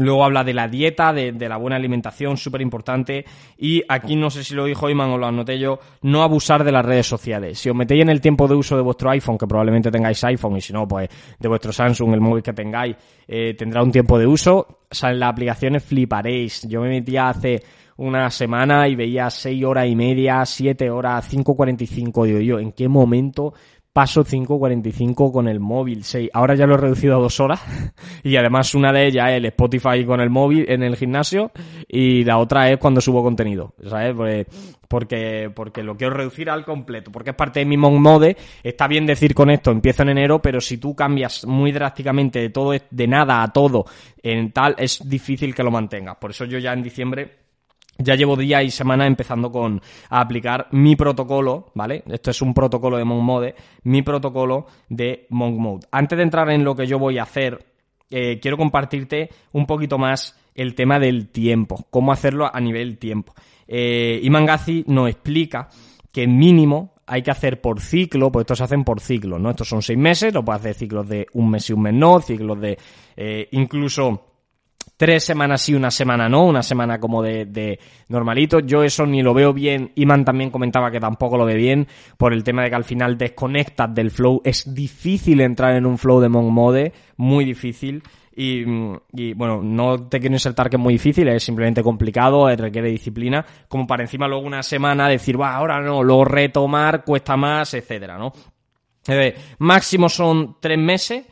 Luego 0.00 0.24
habla 0.24 0.44
de 0.44 0.54
la 0.54 0.68
dieta, 0.68 1.12
de, 1.12 1.32
la 1.48 1.56
buena 1.56 1.76
alimentación, 1.76 2.36
súper 2.36 2.60
importante. 2.60 3.24
Y 3.56 3.82
aquí 3.88 4.14
no 4.14 4.30
sé 4.30 4.44
si 4.44 4.54
lo 4.54 4.64
dijo 4.64 4.88
Iman 4.88 5.10
o 5.10 5.18
lo 5.18 5.26
anoté 5.26 5.58
yo, 5.58 5.80
no 6.02 6.22
abusar 6.22 6.62
de 6.62 6.72
las 6.72 6.84
redes 6.84 7.06
sociales. 7.06 7.58
Si 7.58 7.68
os 7.68 7.74
metéis 7.74 8.02
en 8.02 8.08
el 8.08 8.20
tiempo 8.20 8.46
de 8.46 8.54
uso 8.54 8.76
de 8.76 8.82
vuestro 8.82 9.10
iPhone, 9.10 9.36
que 9.36 9.46
probablemente 9.46 9.90
tengáis 9.90 10.22
iPhone, 10.24 10.56
y 10.56 10.60
si 10.60 10.72
no, 10.72 10.86
pues 10.86 11.08
de 11.38 11.48
vuestro 11.48 11.72
Samsung, 11.72 12.14
el 12.14 12.20
móvil 12.20 12.42
que 12.42 12.52
tengáis, 12.52 12.96
eh, 13.26 13.54
tendrá 13.54 13.82
un 13.82 13.90
tiempo 13.90 14.18
de 14.18 14.26
uso. 14.26 14.58
O 14.90 14.94
sea, 14.94 15.10
en 15.10 15.18
las 15.18 15.30
aplicaciones 15.30 15.82
fliparéis. 15.82 16.62
Yo 16.68 16.80
me 16.80 16.88
metía 16.88 17.30
hace 17.30 17.62
una 17.96 18.30
semana 18.30 18.86
y 18.86 18.94
veía 18.94 19.28
6 19.28 19.64
horas 19.64 19.86
y 19.88 19.96
media, 19.96 20.44
7 20.46 20.88
horas, 20.90 21.28
5.45. 21.32 22.24
Digo 22.24 22.38
yo, 22.38 22.58
¿en 22.60 22.72
qué 22.72 22.86
momento 22.88 23.54
paso 23.98 24.24
5.45 24.24 25.32
con 25.32 25.48
el 25.48 25.58
móvil, 25.58 26.04
6. 26.04 26.30
Ahora 26.32 26.54
ya 26.54 26.68
lo 26.68 26.74
he 26.74 26.76
reducido 26.76 27.16
a 27.16 27.18
dos 27.18 27.40
horas 27.40 27.60
y 28.22 28.36
además 28.36 28.72
una 28.76 28.92
de 28.92 29.08
ellas 29.08 29.30
es 29.30 29.38
el 29.38 29.46
Spotify 29.46 30.04
con 30.06 30.20
el 30.20 30.30
móvil 30.30 30.66
en 30.68 30.84
el 30.84 30.94
gimnasio 30.94 31.50
y 31.88 32.22
la 32.22 32.38
otra 32.38 32.70
es 32.70 32.78
cuando 32.78 33.00
subo 33.00 33.24
contenido, 33.24 33.74
¿sabes? 33.88 34.14
Pues, 34.14 34.46
porque, 34.86 35.50
porque 35.52 35.82
lo 35.82 35.96
quiero 35.96 36.14
reducir 36.14 36.48
al 36.48 36.64
completo, 36.64 37.10
porque 37.10 37.30
es 37.30 37.36
parte 37.36 37.58
de 37.58 37.66
mi 37.66 37.76
Mode. 37.76 38.36
Está 38.62 38.86
bien 38.86 39.04
decir 39.04 39.34
con 39.34 39.50
esto, 39.50 39.72
empiezo 39.72 40.04
en 40.04 40.10
enero, 40.10 40.40
pero 40.40 40.60
si 40.60 40.78
tú 40.78 40.94
cambias 40.94 41.44
muy 41.44 41.72
drásticamente 41.72 42.38
de 42.38 42.50
todo, 42.50 42.74
de 42.88 43.06
nada 43.08 43.42
a 43.42 43.52
todo 43.52 43.84
en 44.22 44.52
tal, 44.52 44.76
es 44.78 45.00
difícil 45.08 45.56
que 45.56 45.64
lo 45.64 45.72
mantengas. 45.72 46.18
Por 46.18 46.30
eso 46.30 46.44
yo 46.44 46.60
ya 46.60 46.72
en 46.72 46.84
diciembre 46.84 47.47
ya 47.98 48.14
llevo 48.14 48.36
días 48.36 48.64
y 48.64 48.70
semanas 48.70 49.08
empezando 49.08 49.50
con 49.50 49.80
a 50.08 50.20
aplicar 50.20 50.68
mi 50.70 50.94
protocolo, 50.94 51.72
¿vale? 51.74 52.04
Esto 52.08 52.30
es 52.30 52.40
un 52.40 52.54
protocolo 52.54 52.96
de 52.96 53.04
Monk 53.04 53.22
Mode, 53.22 53.54
mi 53.82 54.02
protocolo 54.02 54.66
de 54.88 55.26
Monk 55.30 55.58
Mode. 55.58 55.86
Antes 55.90 56.16
de 56.16 56.22
entrar 56.22 56.48
en 56.50 56.64
lo 56.64 56.74
que 56.74 56.86
yo 56.86 56.98
voy 56.98 57.18
a 57.18 57.24
hacer, 57.24 57.58
eh, 58.10 58.38
quiero 58.40 58.56
compartirte 58.56 59.28
un 59.52 59.66
poquito 59.66 59.98
más 59.98 60.38
el 60.54 60.74
tema 60.74 60.98
del 60.98 61.28
tiempo, 61.28 61.86
cómo 61.90 62.12
hacerlo 62.12 62.48
a 62.52 62.60
nivel 62.60 62.98
tiempo. 62.98 63.34
Eh, 63.66 64.20
Iman 64.22 64.46
nos 64.86 65.08
explica 65.10 65.68
que 66.10 66.26
mínimo 66.26 66.94
hay 67.06 67.22
que 67.22 67.30
hacer 67.30 67.60
por 67.60 67.80
ciclo, 67.80 68.30
pues 68.30 68.42
estos 68.42 68.58
se 68.58 68.64
hacen 68.64 68.84
por 68.84 69.00
ciclo, 69.00 69.38
¿no? 69.38 69.50
Estos 69.50 69.68
son 69.68 69.82
seis 69.82 69.98
meses, 69.98 70.32
lo 70.32 70.44
puedes 70.44 70.60
hacer 70.60 70.74
ciclos 70.74 71.08
de 71.08 71.26
un 71.32 71.50
mes 71.50 71.68
y 71.68 71.72
un 71.72 71.82
mes 71.82 71.94
no, 71.94 72.20
ciclos 72.20 72.60
de 72.60 72.78
eh, 73.16 73.48
incluso 73.52 74.24
tres 74.98 75.24
semanas 75.24 75.62
sí, 75.62 75.74
una 75.74 75.90
semana 75.90 76.28
no, 76.28 76.44
una 76.44 76.62
semana 76.62 76.98
como 76.98 77.22
de, 77.22 77.46
de, 77.46 77.78
normalito. 78.08 78.60
Yo 78.60 78.82
eso 78.82 79.06
ni 79.06 79.22
lo 79.22 79.32
veo 79.32 79.52
bien. 79.52 79.92
Iman 79.94 80.24
también 80.24 80.50
comentaba 80.50 80.90
que 80.90 81.00
tampoco 81.00 81.38
lo 81.38 81.46
ve 81.46 81.54
bien 81.54 81.86
por 82.16 82.32
el 82.32 82.44
tema 82.44 82.62
de 82.62 82.70
que 82.70 82.76
al 82.76 82.84
final 82.84 83.16
desconectas 83.16 83.94
del 83.94 84.10
flow. 84.10 84.42
Es 84.44 84.74
difícil 84.74 85.40
entrar 85.40 85.76
en 85.76 85.86
un 85.86 85.98
flow 85.98 86.20
de 86.20 86.28
Monk 86.28 86.50
Mode, 86.50 86.92
muy 87.16 87.44
difícil. 87.44 88.02
Y, 88.34 88.64
y, 89.12 89.34
bueno, 89.34 89.62
no 89.62 90.08
te 90.08 90.20
quiero 90.20 90.36
insertar 90.36 90.70
que 90.70 90.76
es 90.76 90.82
muy 90.82 90.94
difícil, 90.94 91.26
es 91.26 91.42
simplemente 91.42 91.82
complicado, 91.82 92.48
requiere 92.54 92.88
disciplina, 92.88 93.44
como 93.66 93.84
para 93.84 94.04
encima 94.04 94.28
luego 94.28 94.46
una 94.46 94.62
semana 94.62 95.08
decir, 95.08 95.40
va, 95.40 95.56
ahora 95.56 95.80
no, 95.80 96.04
luego 96.04 96.24
retomar 96.24 97.02
cuesta 97.02 97.36
más, 97.36 97.74
etcétera, 97.74 98.16
¿no? 98.16 98.32
Eh, 99.08 99.34
máximo 99.58 100.08
son 100.08 100.58
tres 100.60 100.78
meses, 100.78 101.24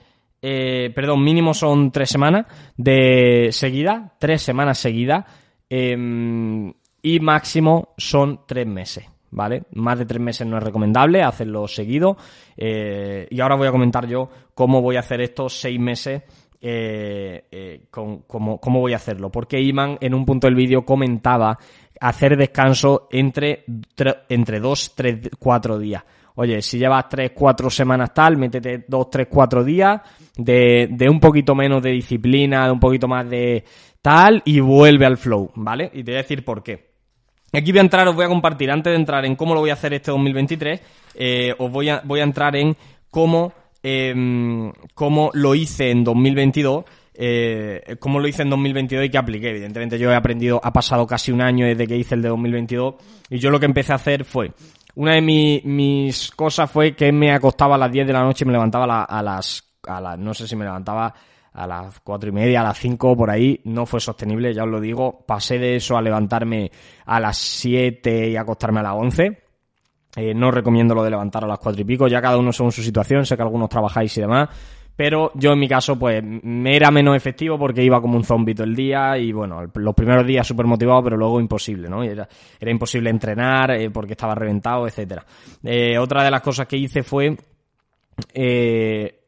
eh, 0.49 0.93
perdón, 0.95 1.25
mínimo 1.25 1.55
son 1.55 1.91
tres 1.91 2.09
semanas 2.09 2.47
de 2.77 3.49
seguida, 3.51 4.13
tres 4.17 4.43
semanas 4.43 4.79
seguidas, 4.79 5.25
em, 5.69 6.73
y 7.03 7.19
máximo 7.19 7.95
son 7.97 8.43
tres 8.47 8.65
meses. 8.65 9.05
¿Vale? 9.29 9.65
Más 9.73 9.99
de 9.99 10.07
tres 10.07 10.21
meses 10.21 10.47
no 10.47 10.57
es 10.57 10.63
recomendable 10.63 11.21
hacerlo 11.21 11.67
seguido. 11.67 12.17
Eh, 12.57 13.27
y 13.29 13.41
ahora 13.41 13.57
voy 13.57 13.67
a 13.67 13.73
comentar 13.73 14.07
yo 14.07 14.31
cómo 14.55 14.81
voy 14.81 14.95
a 14.97 15.01
hacer 15.01 15.21
estos 15.21 15.61
seis 15.61 15.81
meses 15.81 16.23
eh, 16.61 17.87
con, 17.91 18.21
cómo, 18.21 18.61
cómo, 18.61 18.81
voy 18.81 18.93
a 18.93 18.97
hacerlo. 18.97 19.33
Porque 19.33 19.61
Iman 19.61 19.99
en 20.01 20.15
un 20.15 20.25
punto 20.25 20.47
del 20.47 20.55
vídeo 20.55 20.85
comentaba 20.87 21.59
hacer 22.01 22.37
descanso 22.37 23.09
entre, 23.11 23.65
entre 24.29 24.61
dos, 24.61 24.95
tres, 24.95 25.29
cuatro 25.41 25.77
días. 25.77 26.05
Oye, 26.37 26.63
si 26.63 26.79
llevas 26.79 27.09
3, 27.09 27.33
4 27.35 27.71
semanas 27.71 28.13
tal, 28.15 28.37
métete 28.37 28.85
2, 28.87 29.11
3, 29.11 29.27
4 29.29 29.65
días 29.65 30.01
de, 30.37 30.89
de 30.91 31.09
un 31.09 31.19
poquito 31.19 31.55
menos 31.55 31.83
de 31.83 31.91
disciplina, 31.91 32.67
de 32.67 32.73
un 32.73 32.81
poquito 32.81 33.09
más 33.09 33.29
de 33.29 33.65
tal 34.03 34.43
y 34.45 34.61
vuelve 34.61 35.07
al 35.07 35.17
flow, 35.17 35.51
¿vale? 35.57 35.91
Y 35.95 36.05
te 36.05 36.13
voy 36.13 36.19
a 36.19 36.23
decir 36.23 36.45
por 36.45 36.63
qué. 36.63 36.91
Aquí 37.53 37.73
voy 37.73 37.79
a 37.79 37.83
entrar, 37.83 38.07
os 38.07 38.15
voy 38.15 38.27
a 38.27 38.29
compartir, 38.29 38.71
antes 38.71 38.93
de 38.93 38.97
entrar 38.97 39.25
en 39.25 39.35
cómo 39.35 39.55
lo 39.55 39.61
voy 39.61 39.71
a 39.71 39.75
hacer 39.75 39.95
este 39.95 40.11
2023, 40.11 40.81
eh, 41.15 41.55
os 41.59 41.71
voy 41.71 41.89
a, 41.89 42.03
voy 42.05 42.21
a 42.21 42.25
entrar 42.25 42.55
en 42.55 42.77
cómo, 43.11 43.53
eh, 43.83 44.15
cómo 44.95 45.31
lo 45.33 45.55
hice 45.55 45.91
en 45.91 46.05
2022 46.05 46.85
eh, 47.19 47.97
cómo 47.99 48.21
lo 48.21 48.29
hice 48.29 48.43
en 48.43 48.51
2022 48.51 49.07
y 49.07 49.11
qué 49.11 49.19
apliqué. 49.19 49.51
Evidentemente 49.51 49.99
yo 49.99 50.11
he 50.11 50.15
aprendido, 50.15 50.61
ha 50.63 50.73
pasado 50.73 51.07
casi 51.07 51.33
un 51.33 51.41
año 51.41 51.67
desde 51.67 51.87
que 51.87 51.97
hice 51.97 52.15
el 52.15 52.23
de 52.23 52.29
2022 52.29 52.95
y 53.31 53.39
yo 53.39 53.51
lo 53.51 53.59
que 53.59 53.67
empecé 53.67 53.93
a 53.93 53.97
hacer 53.97 54.25
fue 54.25 54.53
una 54.97 55.15
de 55.15 55.21
mis 55.23 56.31
cosas 56.33 56.71
fue 56.71 56.97
que 56.97 57.13
me 57.13 57.33
acostaba 57.33 57.75
a 57.75 57.79
las 57.79 57.93
10 57.93 58.07
de 58.07 58.13
la 58.13 58.23
noche 58.23 58.45
y 58.45 58.47
me 58.47 58.53
levantaba 58.53 59.05
a, 59.05 59.23
las, 59.23 59.63
a 59.87 60.01
las, 60.01 60.19
no 60.19 60.33
sé 60.33 60.49
si 60.49 60.57
me 60.57 60.65
levantaba 60.65 61.13
a 61.53 61.67
las 61.67 62.01
cuatro 62.01 62.31
y 62.31 62.33
media, 62.33 62.61
a 62.61 62.65
las 62.65 62.79
5 62.79 63.15
por 63.17 63.31
ahí, 63.31 63.61
no 63.65 63.85
fue 63.85 64.01
sostenible, 64.01 64.55
ya 64.55 64.65
os 64.65 64.71
lo 64.71 64.81
digo, 64.81 65.25
pasé 65.27 65.59
de 65.59 65.77
eso 65.77 65.97
a 65.99 66.03
levantarme 66.03 66.71
a 67.05 67.21
las 67.21 67.37
7 67.37 68.31
y 68.31 68.37
acostarme 68.37 68.81
a 68.81 68.85
las 68.85 68.95
11. 68.95 69.43
Eh, 70.17 70.33
no 70.35 70.51
recomiendo 70.51 70.95
lo 70.95 71.05
de 71.05 71.11
levantar 71.11 71.45
a 71.45 71.47
las 71.47 71.59
cuatro 71.59 71.83
y 71.83 71.85
pico, 71.85 72.09
ya 72.09 72.23
cada 72.23 72.39
uno 72.39 72.51
según 72.51 72.73
su 72.73 72.83
situación, 72.83 73.27
sé 73.27 73.37
que 73.37 73.43
algunos 73.43 73.69
trabajáis 73.69 74.17
y 74.17 74.23
demás, 74.23 74.49
pero 74.97 75.31
yo 75.35 75.53
en 75.53 75.59
mi 75.59 75.69
caso, 75.69 75.99
pues, 75.99 76.23
me 76.25 76.75
era 76.75 76.91
menos 76.91 77.15
efectivo 77.15 77.59
porque 77.59 77.85
iba 77.85 78.01
como 78.01 78.17
un 78.17 78.25
zombie 78.25 78.55
todo 78.55 78.67
el 78.67 78.75
día 78.75 79.19
y 79.19 79.31
bueno, 79.31 79.71
los 79.75 79.95
primeros 79.95 80.27
días 80.27 80.47
súper 80.47 80.67
motivado, 80.67 81.05
pero 81.05 81.17
luego 81.19 81.39
imposible, 81.39 81.89
¿no? 81.89 82.03
Era, 82.03 82.27
imposible 82.63 83.11
entrenar 83.11 83.73
eh, 83.73 83.91
porque 83.91 84.13
estaba 84.13 84.35
reventado, 84.35 84.87
etcétera. 84.87 85.25
Eh, 85.63 85.99
otra 85.99 86.25
de 86.25 86.31
las 86.31 86.41
cosas 86.41 86.67
que 86.67 86.79
hice 86.79 87.03
fue 87.03 87.37
eh, 88.33 89.21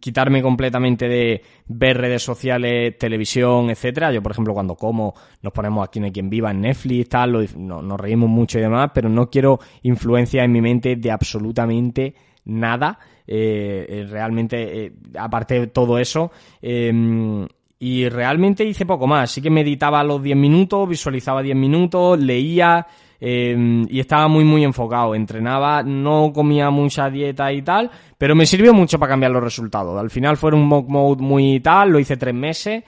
quitarme 0.00 0.42
completamente 0.42 1.08
de 1.08 1.42
ver 1.66 1.98
redes 1.98 2.22
sociales, 2.22 2.98
televisión, 2.98 3.70
etcétera. 3.70 4.12
Yo, 4.12 4.22
por 4.22 4.32
ejemplo, 4.32 4.52
cuando 4.54 4.74
como, 4.74 5.14
nos 5.40 5.52
ponemos 5.52 5.86
aquí 5.86 6.00
en 6.00 6.10
quien 6.10 6.28
viva 6.28 6.50
en 6.50 6.62
Netflix, 6.62 7.08
tal, 7.08 7.32
lo, 7.32 7.82
nos 7.82 8.00
reímos 8.00 8.28
mucho 8.28 8.58
y 8.58 8.62
demás, 8.62 8.90
pero 8.92 9.08
no 9.08 9.30
quiero 9.30 9.60
influencia 9.82 10.42
en 10.44 10.52
mi 10.52 10.60
mente 10.60 10.96
de 10.96 11.10
absolutamente 11.10 12.14
nada. 12.44 12.98
Eh, 13.26 13.86
eh, 13.88 14.06
realmente, 14.10 14.86
eh, 14.86 14.92
aparte 15.18 15.60
de 15.60 15.66
todo 15.68 15.98
eso, 15.98 16.32
em, 16.60 17.46
y 17.78 18.08
realmente 18.08 18.64
hice 18.64 18.84
poco 18.84 19.06
más. 19.06 19.30
Sí 19.30 19.40
que 19.40 19.50
meditaba 19.50 20.02
los 20.04 20.22
10 20.22 20.36
minutos, 20.36 20.88
visualizaba 20.88 21.42
10 21.42 21.56
minutos, 21.56 22.18
leía 22.18 22.86
em, 23.20 23.86
y 23.88 24.00
estaba 24.00 24.28
muy, 24.28 24.44
muy 24.44 24.64
enfocado. 24.64 25.14
Entrenaba, 25.14 25.82
no 25.82 26.32
comía 26.32 26.70
mucha 26.70 27.08
dieta 27.08 27.52
y 27.52 27.62
tal, 27.62 27.90
pero 28.18 28.34
me 28.34 28.46
sirvió 28.46 28.74
mucho 28.74 28.98
para 28.98 29.10
cambiar 29.10 29.32
los 29.32 29.42
resultados. 29.42 29.98
Al 29.98 30.10
final 30.10 30.36
fue 30.36 30.52
un 30.54 30.66
mock 30.66 30.88
mode 30.88 31.22
muy 31.22 31.60
tal, 31.60 31.90
lo 31.90 31.98
hice 32.00 32.16
tres 32.16 32.34
meses, 32.34 32.82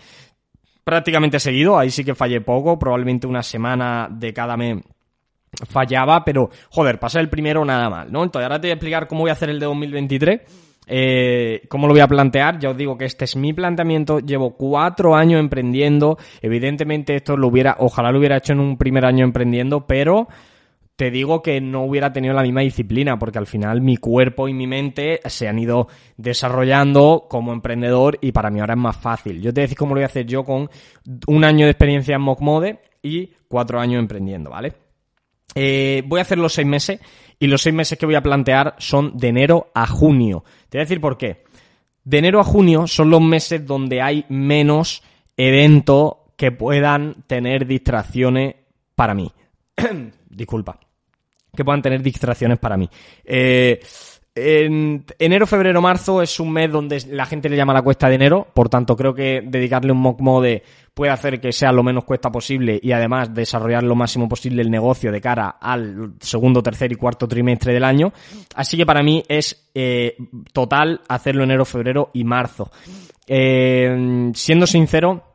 prácticamente 0.83 1.39
seguido. 1.39 1.79
Ahí 1.79 1.91
sí 1.91 2.05
que 2.05 2.15
fallé 2.15 2.41
poco, 2.41 2.79
probablemente 2.79 3.27
una 3.27 3.43
semana 3.43 4.09
de 4.11 4.33
cada 4.33 4.57
mes 4.57 4.83
fallaba, 5.69 6.25
pero 6.25 6.51
joder, 6.71 6.99
pasé 6.99 7.21
el 7.21 7.29
primero 7.29 7.65
nada 7.65 7.89
mal, 7.91 8.13
¿no? 8.13 8.23
Entonces 8.23 8.45
ahora 8.45 8.61
te 8.61 8.69
voy 8.69 8.73
a 8.73 8.75
explicar 8.75 9.09
cómo 9.09 9.23
voy 9.23 9.31
a 9.31 9.35
hacer 9.35 9.51
el 9.51 9.61
de 9.61 9.67
2023. 9.67 10.41
Eh, 10.87 11.63
¿Cómo 11.69 11.87
lo 11.87 11.95
voy 11.95 12.01
a 12.01 12.09
plantear? 12.09 12.59
Ya 12.59 12.71
os 12.71 12.77
digo 12.77 12.99
que 12.99 13.07
este 13.07 13.25
es 13.25 13.37
mi 13.37 13.53
planteamiento. 13.53 14.21
Llevo 14.21 14.57
cuatro 14.57 15.15
años 15.15 15.41
emprendiendo. 15.41 16.19
Evidentemente 16.43 17.17
esto 17.17 17.37
lo 17.37 17.49
hubiera, 17.49 17.77
ojalá 17.79 18.11
lo 18.11 18.19
hubiera 18.19 18.37
hecho 18.37 18.53
en 18.53 18.61
un 18.61 18.77
primer 18.77 19.05
año 19.05 19.25
emprendiendo, 19.25 19.87
pero 19.87 20.29
te 20.97 21.11
digo 21.11 21.43
que 21.43 21.61
no 21.61 21.85
hubiera 21.85 22.13
tenido 22.13 22.35
la 22.35 22.43
misma 22.43 22.61
disciplina, 22.61 23.19
porque 23.19 23.39
al 23.39 23.47
final 23.47 23.81
mi 23.81 23.97
cuerpo 23.97 24.47
y 24.49 24.55
mi 24.55 24.67
mente 24.67 25.21
se 25.25 25.49
han 25.49 25.59
ido 25.59 25.89
desarrollando 26.17 27.27
como 27.29 27.53
emprendedor 27.53 28.19
y 28.21 28.31
para 28.31 28.51
mí 28.51 28.61
ahora 28.61 28.75
es 28.75 28.81
más 28.81 28.97
fácil. 28.97 29.41
Yo 29.41 29.53
te 29.53 29.63
decir 29.63 29.77
cómo 29.77 29.95
lo 29.95 29.99
voy 29.99 30.05
a 30.05 30.07
hacer 30.07 30.27
yo 30.27 30.45
con 30.45 30.71
un 31.27 31.45
año 31.45 31.67
de 31.67 31.73
experiencia 31.73 32.15
en 32.15 32.23
MockMode 32.23 32.79
y 33.03 33.33
cuatro 33.49 33.81
años 33.81 33.99
emprendiendo, 33.99 34.51
¿vale? 34.51 34.84
Eh, 35.55 36.03
voy 36.07 36.19
a 36.19 36.23
hacer 36.23 36.39
los 36.39 36.53
seis 36.53 36.67
meses 36.67 37.01
y 37.39 37.47
los 37.47 37.63
seis 37.63 37.75
meses 37.75 37.99
que 37.99 38.07
voy 38.07 38.15
a 38.15 38.23
plantear 38.23 38.75
son 38.79 39.17
de 39.17 39.29
enero 39.29 39.71
a 39.75 39.87
junio. 39.87 40.45
Te 40.69 40.79
voy 40.79 40.83
a 40.83 40.87
decir 40.87 41.01
por 41.01 41.17
qué. 41.17 41.45
De 42.05 42.19
enero 42.19 42.41
a 42.41 42.45
junio 42.45 42.87
son 42.87 43.11
los 43.11 43.21
meses 43.21 43.65
donde 43.67 44.03
hay 44.03 44.25
menos 44.29 45.03
eventos 45.37 46.17
que 46.37 46.53
puedan 46.53 47.25
tener 47.27 47.67
distracciones 47.67 48.57
para 48.95 49.15
mí. 49.15 49.31
Disculpa. 50.29 50.79
Que 51.57 51.65
puedan 51.65 51.83
tener 51.83 52.03
distracciones 52.03 52.59
para 52.59 52.77
mí. 52.77 52.89
Eh, 53.25 53.81
en 54.37 55.05
enero, 55.19 55.47
febrero, 55.47 55.81
marzo 55.81 56.21
es 56.21 56.41
un 56.41 56.53
mes 56.53 56.71
donde 56.71 57.00
la 57.09 57.25
gente 57.25 57.49
le 57.49 57.57
llama 57.57 57.73
la 57.73 57.83
cuesta 57.83 58.09
de 58.09 58.17
enero, 58.17 58.47
por 58.53 58.69
tanto 58.69 58.97
creo 58.97 59.14
que 59.14 59.43
dedicarle 59.47 59.93
un 59.93 59.99
mock 59.99 60.21
mode 60.21 60.62
puede 60.93 61.12
hacer 61.12 61.41
que 61.41 61.53
sea 61.53 61.71
lo 61.71 61.83
menos 61.83 62.05
cuesta 62.05 62.31
posible 62.31 62.79
y 62.83 62.93
además 62.93 63.33
desarrollar 63.33 63.85
lo 63.85 63.95
máximo 63.95 64.29
posible 64.29 64.62
el 64.62 64.71
negocio 64.71 65.12
de 65.12 65.21
cara 65.21 65.57
al 65.61 66.14
segundo, 66.21 66.62
tercer 66.62 66.91
y 66.91 66.97
cuarto 66.97 67.29
trimestre 67.29 67.73
del 67.73 67.85
año. 67.85 68.12
Así 68.57 68.76
que 68.76 68.87
para 68.87 69.03
mí 69.03 69.23
es 69.29 69.71
eh, 69.75 70.17
total 70.53 71.00
hacerlo 71.09 71.45
enero, 71.45 71.64
febrero 71.64 72.11
y 72.12 72.25
marzo. 72.25 72.71
Eh, 73.26 74.31
siendo 74.35 74.67
sincero, 74.67 75.35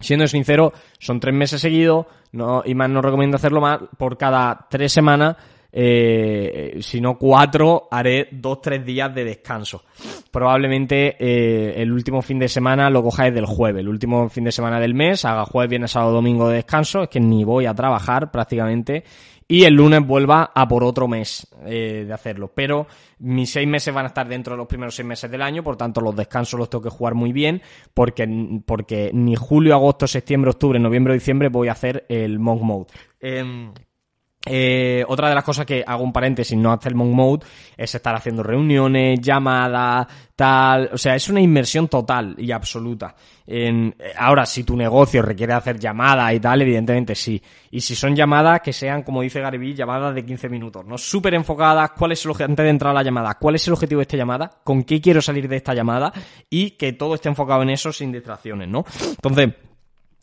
Siendo 0.00 0.28
sincero, 0.28 0.72
son 1.00 1.18
tres 1.18 1.34
meses 1.34 1.60
seguidos, 1.60 2.06
no, 2.30 2.62
y 2.64 2.72
más 2.76 2.88
no 2.88 3.02
recomiendo 3.02 3.36
hacerlo 3.36 3.60
más, 3.60 3.80
por 3.98 4.16
cada 4.16 4.68
tres 4.70 4.92
semanas 4.92 5.36
eh, 5.70 6.78
si 6.80 7.00
no 7.00 7.18
cuatro, 7.18 7.88
haré 7.90 8.28
dos, 8.32 8.60
tres 8.60 8.84
días 8.84 9.14
de 9.14 9.24
descanso. 9.24 9.84
Probablemente 10.30 11.16
eh, 11.18 11.82
el 11.82 11.92
último 11.92 12.22
fin 12.22 12.38
de 12.38 12.48
semana 12.48 12.90
lo 12.90 13.02
cojáis 13.02 13.34
del 13.34 13.46
jueves, 13.46 13.80
el 13.80 13.88
último 13.88 14.28
fin 14.28 14.44
de 14.44 14.52
semana 14.52 14.80
del 14.80 14.94
mes, 14.94 15.24
haga 15.24 15.44
jueves, 15.44 15.70
viernes, 15.70 15.90
sábado, 15.90 16.12
domingo 16.12 16.48
de 16.48 16.56
descanso, 16.56 17.02
es 17.02 17.08
que 17.08 17.20
ni 17.20 17.44
voy 17.44 17.66
a 17.66 17.74
trabajar 17.74 18.30
prácticamente, 18.30 19.04
y 19.50 19.64
el 19.64 19.74
lunes 19.74 20.06
vuelva 20.06 20.52
a 20.54 20.68
por 20.68 20.84
otro 20.84 21.08
mes 21.08 21.48
eh, 21.64 22.04
de 22.06 22.12
hacerlo. 22.12 22.52
Pero 22.54 22.86
mis 23.18 23.50
seis 23.50 23.66
meses 23.66 23.94
van 23.94 24.04
a 24.04 24.08
estar 24.08 24.28
dentro 24.28 24.52
de 24.52 24.58
los 24.58 24.66
primeros 24.66 24.94
seis 24.94 25.08
meses 25.08 25.30
del 25.30 25.40
año, 25.40 25.64
por 25.64 25.76
tanto 25.76 26.02
los 26.02 26.14
descansos 26.14 26.60
los 26.60 26.68
tengo 26.68 26.84
que 26.84 26.90
jugar 26.90 27.14
muy 27.14 27.32
bien, 27.32 27.62
porque, 27.94 28.60
porque 28.66 29.10
ni 29.14 29.36
julio, 29.36 29.74
agosto, 29.74 30.06
septiembre, 30.06 30.50
octubre, 30.50 30.78
noviembre, 30.78 31.14
diciembre 31.14 31.48
voy 31.48 31.68
a 31.68 31.72
hacer 31.72 32.04
el 32.10 32.38
monk 32.38 32.62
mode. 32.62 32.86
Eh, 34.46 35.04
otra 35.08 35.28
de 35.28 35.34
las 35.34 35.44
cosas 35.44 35.66
que 35.66 35.84
hago 35.86 36.02
un 36.02 36.12
paréntesis, 36.12 36.56
no 36.56 36.72
hacer 36.72 36.94
monk 36.94 37.12
mode, 37.12 37.46
es 37.76 37.94
estar 37.94 38.14
haciendo 38.14 38.42
reuniones, 38.42 39.20
llamadas, 39.20 40.06
tal. 40.34 40.90
O 40.92 40.98
sea, 40.98 41.14
es 41.14 41.28
una 41.28 41.40
inversión 41.40 41.88
total 41.88 42.34
y 42.38 42.52
absoluta. 42.52 43.14
En, 43.46 43.94
eh, 43.98 44.12
ahora, 44.16 44.46
si 44.46 44.64
tu 44.64 44.76
negocio 44.76 45.22
requiere 45.22 45.52
hacer 45.52 45.78
llamadas 45.78 46.32
y 46.32 46.40
tal, 46.40 46.62
evidentemente 46.62 47.14
sí. 47.14 47.42
Y 47.70 47.80
si 47.80 47.94
son 47.94 48.14
llamadas 48.14 48.60
que 48.60 48.72
sean, 48.72 49.02
como 49.02 49.22
dice 49.22 49.40
Gary 49.40 49.74
llamadas 49.74 50.14
de 50.14 50.24
15 50.24 50.48
minutos, 50.48 50.84
¿no? 50.86 50.96
Súper 50.96 51.34
enfocadas, 51.34 51.90
cuál 51.90 52.12
es 52.12 52.24
el 52.24 52.30
objetivo, 52.30 52.50
antes 52.50 52.64
de 52.64 52.70
entrar 52.70 52.92
a 52.92 52.94
la 52.94 53.02
llamada, 53.02 53.34
cuál 53.34 53.56
es 53.56 53.66
el 53.66 53.74
objetivo 53.74 53.98
de 53.98 54.02
esta 54.02 54.16
llamada, 54.16 54.50
con 54.64 54.84
qué 54.84 55.00
quiero 55.00 55.20
salir 55.20 55.48
de 55.48 55.56
esta 55.56 55.74
llamada 55.74 56.12
y 56.48 56.70
que 56.72 56.92
todo 56.92 57.16
esté 57.16 57.28
enfocado 57.28 57.62
en 57.62 57.70
eso 57.70 57.92
sin 57.92 58.12
distracciones, 58.12 58.68
¿no? 58.68 58.84
Entonces, 59.10 59.48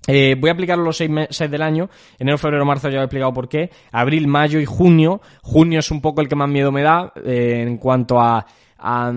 eh, 0.08 0.36
voy 0.40 0.50
a 0.50 0.54
aplicar 0.54 0.78
los 0.78 0.98
seis 0.98 1.10
meses 1.10 1.50
del 1.50 1.62
año. 1.62 1.90
Enero, 2.20 2.38
febrero, 2.38 2.66
marzo 2.66 2.90
ya 2.90 3.00
he 3.00 3.04
explicado 3.04 3.34
por 3.34 3.50
qué. 3.50 3.70
Abril, 3.92 4.28
mayo 4.28 4.60
y 4.60 4.66
junio. 4.66 5.22
Junio 5.42 5.80
es 5.80 5.92
un 5.92 6.02
poco 6.02 6.22
el 6.22 6.28
que 6.28 6.36
más 6.36 6.50
miedo 6.50 6.72
me 6.72 6.84
da 6.84 7.12
eh, 7.24 7.64
en 7.66 7.78
cuanto 7.78 8.20
a, 8.20 8.46
a, 8.78 9.12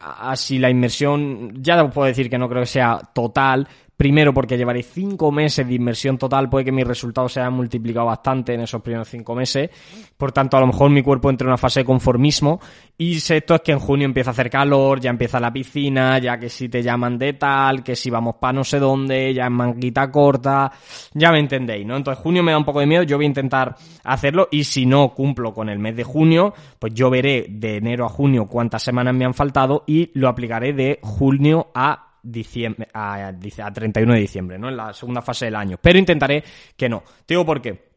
a, 0.00 0.36
si 0.36 0.58
la 0.58 0.70
inversión, 0.70 1.62
ya 1.62 1.88
puedo 1.88 2.06
decir 2.06 2.28
que 2.28 2.38
no 2.38 2.48
creo 2.48 2.62
que 2.62 2.66
sea 2.66 3.00
total, 3.12 3.68
Primero 3.96 4.34
porque 4.34 4.56
llevaré 4.56 4.82
cinco 4.82 5.30
meses 5.30 5.66
de 5.66 5.74
inversión 5.74 6.18
total, 6.18 6.48
puede 6.48 6.64
que 6.64 6.72
mis 6.72 6.86
resultados 6.86 7.32
se 7.32 7.40
hayan 7.40 7.52
multiplicado 7.52 8.06
bastante 8.06 8.54
en 8.54 8.60
esos 8.62 8.82
primeros 8.82 9.08
cinco 9.08 9.34
meses. 9.34 9.70
Por 10.16 10.32
tanto, 10.32 10.56
a 10.56 10.60
lo 10.60 10.66
mejor 10.66 10.90
mi 10.90 11.02
cuerpo 11.02 11.30
entre 11.30 11.44
en 11.44 11.50
una 11.50 11.58
fase 11.58 11.80
de 11.80 11.86
conformismo. 11.86 12.60
Y 12.98 13.16
esto 13.16 13.54
es 13.54 13.60
que 13.60 13.72
en 13.72 13.78
junio 13.78 14.04
empieza 14.04 14.30
a 14.30 14.32
hacer 14.32 14.50
calor, 14.50 15.00
ya 15.00 15.10
empieza 15.10 15.38
la 15.40 15.52
piscina, 15.52 16.18
ya 16.18 16.38
que 16.38 16.48
si 16.48 16.68
te 16.68 16.82
llaman 16.82 17.18
de 17.18 17.34
tal, 17.34 17.82
que 17.82 17.94
si 17.94 18.10
vamos 18.10 18.36
para 18.40 18.52
no 18.52 18.64
sé 18.64 18.78
dónde, 18.78 19.32
ya 19.34 19.46
en 19.46 19.52
manguita 19.52 20.10
corta, 20.10 20.72
ya 21.12 21.30
me 21.30 21.38
entendéis, 21.38 21.86
¿no? 21.86 21.96
Entonces 21.96 22.22
junio 22.22 22.42
me 22.42 22.52
da 22.52 22.58
un 22.58 22.64
poco 22.64 22.80
de 22.80 22.86
miedo, 22.86 23.02
yo 23.02 23.16
voy 23.16 23.26
a 23.26 23.28
intentar 23.28 23.76
hacerlo 24.04 24.48
y 24.50 24.64
si 24.64 24.86
no 24.86 25.14
cumplo 25.14 25.52
con 25.52 25.68
el 25.68 25.78
mes 25.78 25.96
de 25.96 26.04
junio, 26.04 26.54
pues 26.78 26.94
yo 26.94 27.10
veré 27.10 27.46
de 27.48 27.76
enero 27.76 28.06
a 28.06 28.08
junio 28.08 28.46
cuántas 28.46 28.82
semanas 28.82 29.14
me 29.14 29.24
han 29.24 29.34
faltado 29.34 29.84
y 29.86 30.10
lo 30.14 30.28
aplicaré 30.28 30.72
de 30.72 30.98
junio 31.02 31.68
a 31.74 32.03
diciembre, 32.24 32.88
a, 32.92 33.28
a 33.28 33.72
31 33.72 34.14
de 34.14 34.20
diciembre, 34.20 34.58
¿no? 34.58 34.68
En 34.68 34.76
la 34.76 34.92
segunda 34.92 35.22
fase 35.22 35.44
del 35.44 35.56
año. 35.56 35.78
Pero 35.80 35.98
intentaré 35.98 36.42
que 36.76 36.88
no. 36.88 37.02
Te 37.24 37.34
digo 37.34 37.44
por 37.44 37.60
qué. 37.60 37.94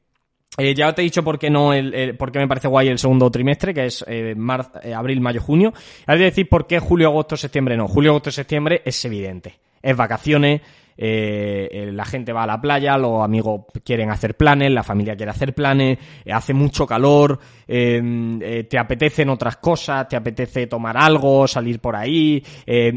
Eh, 0.57 0.73
ya 0.73 0.93
te 0.93 1.01
he 1.01 1.03
dicho 1.03 1.23
por 1.23 1.37
qué 1.37 1.49
no, 1.49 1.71
el, 1.71 2.17
por 2.17 2.31
qué 2.31 2.39
me 2.39 2.47
parece 2.47 2.67
guay 2.67 2.87
el 2.87 2.97
segundo 2.97 3.29
trimestre, 3.29 3.73
que 3.73 3.85
es 3.85 4.03
eh, 4.07 4.35
eh, 4.83 4.93
abril, 4.93 5.21
mayo, 5.21 5.39
junio. 5.39 5.71
Hay 6.07 6.17
que 6.17 6.23
decir 6.25 6.49
por 6.49 6.65
qué 6.65 6.79
julio, 6.79 7.09
agosto, 7.09 7.37
septiembre 7.37 7.77
no. 7.77 7.87
Julio, 7.87 8.11
agosto, 8.11 8.31
septiembre 8.31 8.81
es 8.83 9.03
evidente. 9.05 9.59
Es 9.81 9.95
vacaciones, 9.95 10.61
eh, 10.97 11.69
eh, 11.71 11.91
la 11.91 12.05
gente 12.05 12.33
va 12.33 12.43
a 12.43 12.47
la 12.47 12.59
playa, 12.59 12.97
los 12.97 13.23
amigos 13.23 13.65
quieren 13.83 14.09
hacer 14.09 14.35
planes, 14.35 14.71
la 14.71 14.83
familia 14.83 15.15
quiere 15.15 15.31
hacer 15.31 15.53
planes, 15.53 15.97
eh, 16.25 16.33
hace 16.33 16.53
mucho 16.53 16.87
calor, 16.87 17.39
te 17.67 18.79
apetecen 18.79 19.29
otras 19.29 19.57
cosas, 19.57 20.07
te 20.07 20.15
apetece 20.15 20.67
tomar 20.67 20.97
algo, 20.97 21.47
salir 21.47 21.79
por 21.79 21.95
ahí, 21.95 22.43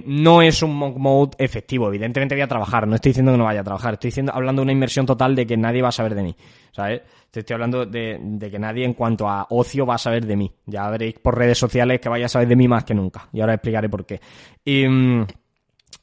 no 0.07 0.43
es 0.43 0.63
un 0.63 0.77
monk 0.77 0.97
mode 0.97 1.37
efectivo, 1.39 1.89
evidentemente 1.89 2.35
voy 2.35 2.43
a 2.43 2.49
trabajar, 2.49 2.87
no 2.87 2.95
estoy 2.95 3.11
diciendo 3.11 3.33
que 3.33 3.39
no 3.39 3.45
vaya 3.45 3.61
a 3.61 3.65
trabajar, 3.65 3.95
estoy 3.95 4.09
diciendo, 4.09 4.33
hablando 4.35 4.61
de 4.61 4.65
una 4.65 4.73
inversión 4.73 5.07
total 5.07 5.35
de 5.35 5.47
que 5.47 5.57
nadie 5.57 5.83
va 5.83 5.89
a 5.89 5.93
saber 5.93 6.15
de 6.15 6.23
mí, 6.23 6.37
¿sabes? 6.73 7.03
Te 7.31 7.41
estoy 7.41 7.55
hablando 7.55 7.87
de, 7.87 8.19
de, 8.21 8.51
que 8.51 8.59
nadie 8.59 8.85
en 8.85 8.93
cuanto 8.93 9.29
a 9.29 9.47
ocio 9.51 9.87
va 9.87 9.95
a 9.95 9.99
saber 9.99 10.27
de 10.27 10.35
mí. 10.35 10.51
Ya 10.67 10.91
veréis 10.91 11.17
por 11.21 11.39
redes 11.39 11.59
sociales 11.59 12.01
que 12.01 12.09
vaya 12.09 12.27
a 12.27 12.29
saber 12.29 12.49
de 12.49 12.57
mí 12.57 12.67
más 12.67 12.83
que 12.83 12.93
nunca. 12.93 13.29
Y 13.33 13.41
ahora 13.41 13.55
explicaré 13.55 13.89
por 13.89 14.05
qué. 14.05 14.21
Mm, 14.67 15.23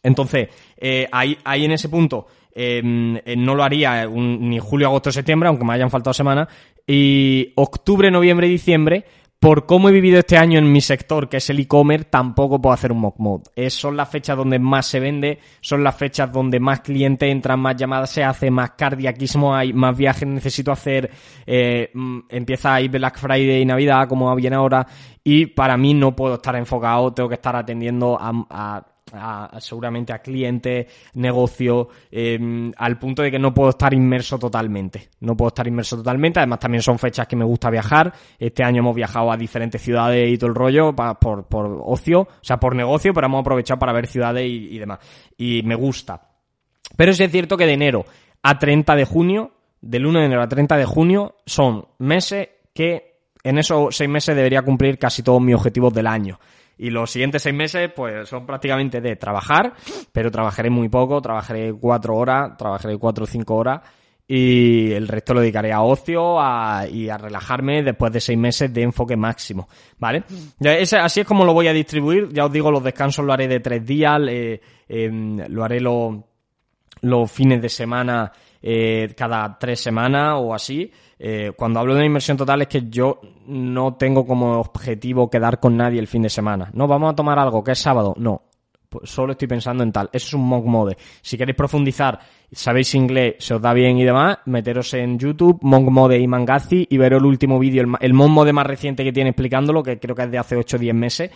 entonces, 0.04 0.50
eh, 0.78 1.08
ahí, 1.12 1.38
ahí 1.44 1.66
en 1.66 1.72
ese 1.72 1.90
punto 1.90 2.28
em, 2.54 3.18
eh, 3.18 3.36
no 3.38 3.56
lo 3.56 3.64
haría 3.64 4.06
ni 4.08 4.60
julio, 4.60 4.88
agosto, 4.88 5.12
septiembre, 5.12 5.50
aunque 5.50 5.66
me 5.66 5.74
hayan 5.74 5.90
faltado 5.90 6.14
semanas. 6.14 6.48
Y 6.86 7.52
octubre, 7.56 8.10
noviembre 8.10 8.48
y 8.48 8.52
diciembre, 8.52 9.06
por 9.40 9.68
cómo 9.68 9.90
he 9.90 9.92
vivido 9.92 10.18
este 10.18 10.36
año 10.38 10.58
en 10.58 10.72
mi 10.72 10.82
sector, 10.82 11.30
que 11.30 11.38
es 11.38 11.50
el 11.52 11.60
e-commerce, 11.60 12.08
tampoco 12.10 12.60
puedo 12.60 12.74
hacer 12.74 12.92
un 12.92 13.02
mock 13.02 13.20
mode. 13.20 13.70
son 13.70 13.96
las 13.96 14.10
fechas 14.10 14.36
donde 14.36 14.58
más 14.58 14.88
se 14.88 15.00
vende, 15.00 15.40
son 15.62 15.84
las 15.84 15.96
fechas 15.96 16.32
donde 16.32 16.60
más 16.60 16.82
clientes 16.82 17.30
entran, 17.30 17.60
más 17.60 17.76
llamadas 17.76 18.10
se 18.10 18.24
hace, 18.24 18.50
más 18.50 18.72
cardiaquismo 18.72 19.56
hay, 19.56 19.74
más 19.74 19.96
viajes 19.96 20.28
necesito 20.28 20.72
hacer, 20.72 21.12
eh, 21.46 21.92
mm, 21.94 22.20
empieza 22.30 22.74
ahí 22.74 22.88
Black 22.88 23.20
Friday 23.20 23.62
y 23.62 23.66
Navidad, 23.66 24.08
como 24.08 24.36
viene 24.36 24.56
ahora, 24.56 24.88
y 25.24 25.46
para 25.46 25.78
mí 25.78 25.94
no 25.94 26.16
puedo 26.16 26.36
estar 26.36 26.56
enfocado, 26.56 27.14
tengo 27.14 27.30
que 27.30 27.36
estar 27.36 27.56
atendiendo 27.56 28.18
a 28.20 28.97
seguramente 29.60 30.14
a 30.14 30.20
clientes, 30.20 30.88
negocio, 31.14 31.90
em, 32.12 32.72
al 32.78 32.98
punto 32.98 33.22
de 33.22 33.32
que 33.32 33.40
no 33.40 33.54
puedo 33.54 33.70
estar 33.70 33.94
inmerso 33.94 34.38
totalmente. 34.38 35.10
No 35.22 35.36
puedo 35.36 35.50
estar 35.50 35.68
inmerso 35.68 35.98
totalmente. 35.98 36.40
Además, 36.40 36.60
también 36.60 36.82
son 36.82 37.00
fechas 37.00 37.28
que 37.28 37.36
me 37.36 37.46
gusta 37.46 37.70
viajar. 37.70 38.14
Este 38.38 38.64
año 38.64 38.80
hemos 38.80 38.96
viajado 38.96 39.32
a 39.32 39.38
diferentes 39.38 39.82
ciudades 39.82 40.32
y 40.32 40.38
todo 40.38 40.50
el 40.50 40.56
rollo 40.56 40.96
por, 40.96 41.48
por 41.48 41.82
ocio, 41.86 42.22
o 42.22 42.28
sea, 42.42 42.58
por 42.58 42.76
negocio, 42.76 43.14
pero 43.14 43.28
hemos 43.28 43.42
aprovechado 43.42 43.80
para 43.80 43.94
ver 43.94 44.08
ciudades 44.08 44.46
y, 44.46 44.76
y 44.76 44.80
demás. 44.80 45.00
Y 45.38 45.62
me 45.64 45.76
gusta. 45.76 46.22
Pero 46.96 47.14
sí 47.14 47.24
es 47.24 47.32
cierto 47.32 47.58
que 47.58 47.66
de 47.66 47.74
enero 47.74 48.06
a 48.44 48.58
30 48.58 48.96
de 48.96 49.06
junio, 49.06 49.52
del 49.82 50.06
1 50.06 50.20
de 50.20 50.26
enero 50.26 50.42
a 50.42 50.48
30 50.48 50.78
de 50.78 50.86
junio, 50.86 51.36
son 51.46 51.86
meses 52.00 52.50
que 52.74 53.08
en 53.44 53.58
esos 53.58 53.96
seis 53.96 54.10
meses 54.10 54.36
debería 54.36 54.62
cumplir 54.62 55.00
casi 55.00 55.24
todos 55.24 55.42
mis 55.42 55.56
objetivos 55.56 55.94
del 55.94 56.08
año. 56.08 56.40
Y 56.78 56.90
los 56.90 57.10
siguientes 57.10 57.42
seis 57.42 57.56
meses, 57.56 57.92
pues 57.96 58.30
son 58.30 58.46
prácticamente 58.46 59.02
de 59.02 59.16
trabajar, 59.16 59.74
pero 60.12 60.30
trabajaré 60.30 60.70
muy 60.70 60.90
poco, 60.90 61.22
trabajaré 61.22 61.74
cuatro 61.74 62.16
horas, 62.16 62.56
trabajaré 62.58 62.98
cuatro 62.98 63.24
o 63.24 63.28
cinco 63.28 63.56
horas 63.56 63.82
y 64.28 64.92
el 64.92 65.08
resto 65.08 65.34
lo 65.34 65.40
dedicaré 65.40 65.72
a 65.72 65.82
ocio 65.82 66.36
y 66.92 67.10
a 67.10 67.18
relajarme 67.18 67.82
después 67.82 68.12
de 68.12 68.20
seis 68.20 68.38
meses 68.38 68.74
de 68.74 68.82
enfoque 68.82 69.16
máximo, 69.16 69.70
¿vale? 69.98 70.26
Ya 70.60 70.74
así 71.02 71.22
es 71.22 71.26
como 71.26 71.46
lo 71.46 71.54
voy 71.54 71.70
a 71.70 71.74
distribuir, 71.74 72.30
ya 72.34 72.46
os 72.46 72.52
digo, 72.52 72.70
los 72.70 72.84
descansos 72.84 73.24
lo 73.24 73.32
haré 73.32 73.48
de 73.48 73.62
tres 73.62 73.86
días, 73.86 74.20
em, 74.90 75.38
lo 75.48 75.64
haré 75.64 75.80
los, 75.80 76.16
los 77.02 77.32
fines 77.32 77.62
de 77.62 77.70
semana 77.70 78.32
eh, 78.62 79.14
cada 79.16 79.58
tres 79.58 79.80
semanas 79.80 80.34
o 80.38 80.54
así, 80.54 80.92
eh, 81.20 81.52
cuando 81.56 81.80
hablo 81.80 81.94
de 81.94 82.00
una 82.00 82.06
inversión 82.06 82.38
total 82.38 82.62
es 82.62 82.68
que 82.68 82.90
yo 82.90 83.20
no 83.48 83.96
tengo 83.96 84.26
como 84.26 84.60
objetivo 84.60 85.30
quedar 85.30 85.60
con 85.60 85.76
nadie 85.76 86.00
el 86.00 86.08
fin 86.08 86.22
de 86.22 86.30
semana. 86.30 86.70
No, 86.74 86.88
vamos 86.88 87.12
a 87.12 87.16
tomar 87.16 87.40
algo 87.40 87.64
que 87.64 87.72
es 87.72 87.80
sábado. 87.80 88.14
No. 88.18 88.44
pues 88.90 89.10
solo 89.10 89.32
estoy 89.32 89.48
pensando 89.48 89.84
en 89.84 89.92
tal. 89.92 90.10
Eso 90.14 90.28
es 90.28 90.34
un 90.34 90.48
monk 90.48 90.66
mode. 90.66 90.98
Si 91.22 91.38
queréis 91.38 91.58
profundizar, 91.58 92.20
sabéis 92.52 92.94
inglés, 92.96 93.36
se 93.40 93.56
os 93.56 93.62
da 93.62 93.74
bien 93.74 93.98
y 93.98 94.06
demás, 94.06 94.38
meteros 94.46 94.94
en 94.94 95.18
YouTube, 95.18 95.60
monk 95.62 95.90
mode 95.90 96.20
y 96.20 96.28
mangazi 96.28 96.88
y 96.90 96.98
veros 96.98 97.20
el 97.20 97.26
último 97.26 97.60
vídeo, 97.60 97.84
el, 97.84 97.90
el 98.00 98.14
mode 98.14 98.54
más 98.54 98.66
reciente 98.66 99.04
que 99.04 99.12
tiene 99.12 99.32
explicándolo, 99.32 99.84
que 99.84 100.00
creo 100.00 100.16
que 100.16 100.24
es 100.24 100.32
de 100.32 100.38
hace 100.38 100.56
8 100.56 100.78
o 100.78 100.80
10 100.80 100.96
meses, 100.96 101.32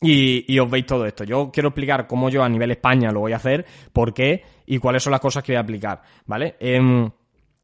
y, 0.00 0.52
y 0.52 0.58
os 0.58 0.70
veis 0.70 0.86
todo 0.86 1.04
esto. 1.04 1.24
Yo 1.24 1.50
quiero 1.52 1.70
explicar 1.70 2.06
cómo 2.06 2.30
yo 2.30 2.42
a 2.42 2.48
nivel 2.48 2.70
España 2.70 3.10
lo 3.10 3.20
voy 3.20 3.32
a 3.32 3.36
hacer, 3.36 3.66
por 3.92 4.14
qué 4.14 4.42
y 4.66 4.78
cuáles 4.78 5.02
son 5.02 5.10
las 5.10 5.20
cosas 5.20 5.42
que 5.42 5.52
voy 5.52 5.58
a 5.58 5.60
aplicar, 5.60 6.00
¿vale? 6.26 6.56
Em, 6.60 7.10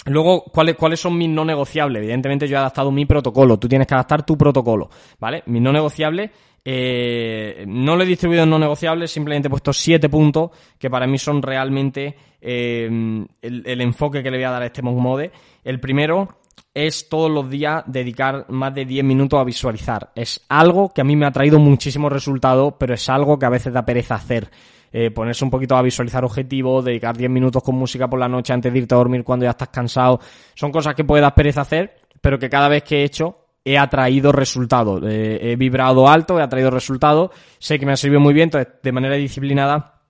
Luego, 0.06 0.44
¿cuáles, 0.44 0.76
¿cuáles 0.76 0.98
son 0.98 1.16
mis 1.16 1.28
no 1.28 1.44
negociables? 1.44 2.02
Evidentemente 2.02 2.48
yo 2.48 2.56
he 2.56 2.58
adaptado 2.58 2.90
mi 2.90 3.06
protocolo, 3.06 3.58
tú 3.58 3.68
tienes 3.68 3.86
que 3.86 3.94
adaptar 3.94 4.26
tu 4.26 4.36
protocolo, 4.36 4.90
¿vale? 5.20 5.44
Mis 5.46 5.62
no 5.62 5.72
negociables, 5.72 6.30
eh, 6.64 7.64
no 7.66 7.96
lo 7.96 8.02
he 8.02 8.06
distribuido 8.06 8.44
en 8.44 8.50
no 8.50 8.58
negociables, 8.58 9.10
simplemente 9.10 9.48
he 9.48 9.50
puesto 9.50 9.72
siete 9.72 10.08
puntos 10.08 10.50
que 10.78 10.90
para 10.90 11.06
mí 11.06 11.18
son 11.18 11.40
realmente 11.40 12.16
eh, 12.40 12.88
el, 13.42 13.80
enfoque 13.80 14.22
que 14.22 14.30
le 14.30 14.38
voy 14.38 14.44
a 14.44 14.50
dar 14.50 14.62
a 14.62 14.66
este 14.66 14.82
Mode. 14.82 15.30
El 15.62 15.78
primero 15.78 16.36
es 16.74 17.08
todos 17.08 17.30
los 17.30 17.48
días 17.48 17.84
dedicar 17.86 18.46
más 18.48 18.74
de 18.74 18.84
10 18.84 19.04
minutos 19.04 19.38
a 19.38 19.44
visualizar. 19.44 20.10
Es 20.14 20.44
algo 20.48 20.92
que 20.92 21.00
a 21.00 21.04
mí 21.04 21.14
me 21.14 21.26
ha 21.26 21.30
traído 21.30 21.58
muchísimos 21.58 22.12
resultados, 22.12 22.74
pero 22.78 22.94
es 22.94 23.08
algo 23.08 23.38
que 23.38 23.46
a 23.46 23.50
veces 23.50 23.72
da 23.72 23.84
pereza 23.84 24.14
hacer 24.14 24.50
eh, 24.92 25.10
ponerse 25.10 25.44
un 25.44 25.50
poquito 25.50 25.76
a 25.76 25.82
visualizar 25.82 26.24
objetivos, 26.24 26.84
dedicar 26.84 27.16
10 27.16 27.30
minutos 27.30 27.62
con 27.62 27.76
música 27.76 28.08
por 28.08 28.18
la 28.18 28.28
noche 28.28 28.52
antes 28.52 28.72
de 28.72 28.78
irte 28.78 28.94
a 28.94 28.98
dormir 28.98 29.24
cuando 29.24 29.44
ya 29.44 29.50
estás 29.50 29.68
cansado. 29.68 30.20
Son 30.54 30.70
cosas 30.70 30.94
que 30.94 31.04
puedas 31.04 31.32
pereza 31.32 31.62
hacer, 31.62 31.96
pero 32.20 32.38
que 32.38 32.50
cada 32.50 32.68
vez 32.68 32.82
que 32.82 33.00
he 33.00 33.04
hecho 33.04 33.38
he 33.64 33.78
atraído 33.78 34.32
resultados. 34.32 35.02
Eh, 35.04 35.52
he 35.52 35.56
vibrado 35.56 36.08
alto, 36.08 36.38
he 36.38 36.42
atraído 36.42 36.70
resultados. 36.70 37.30
Sé 37.58 37.78
que 37.78 37.86
me 37.86 37.92
ha 37.92 37.96
servido 37.96 38.20
muy 38.20 38.34
bien, 38.34 38.44
entonces 38.44 38.74
de 38.82 38.92
manera 38.92 39.14
disciplinada 39.16 40.00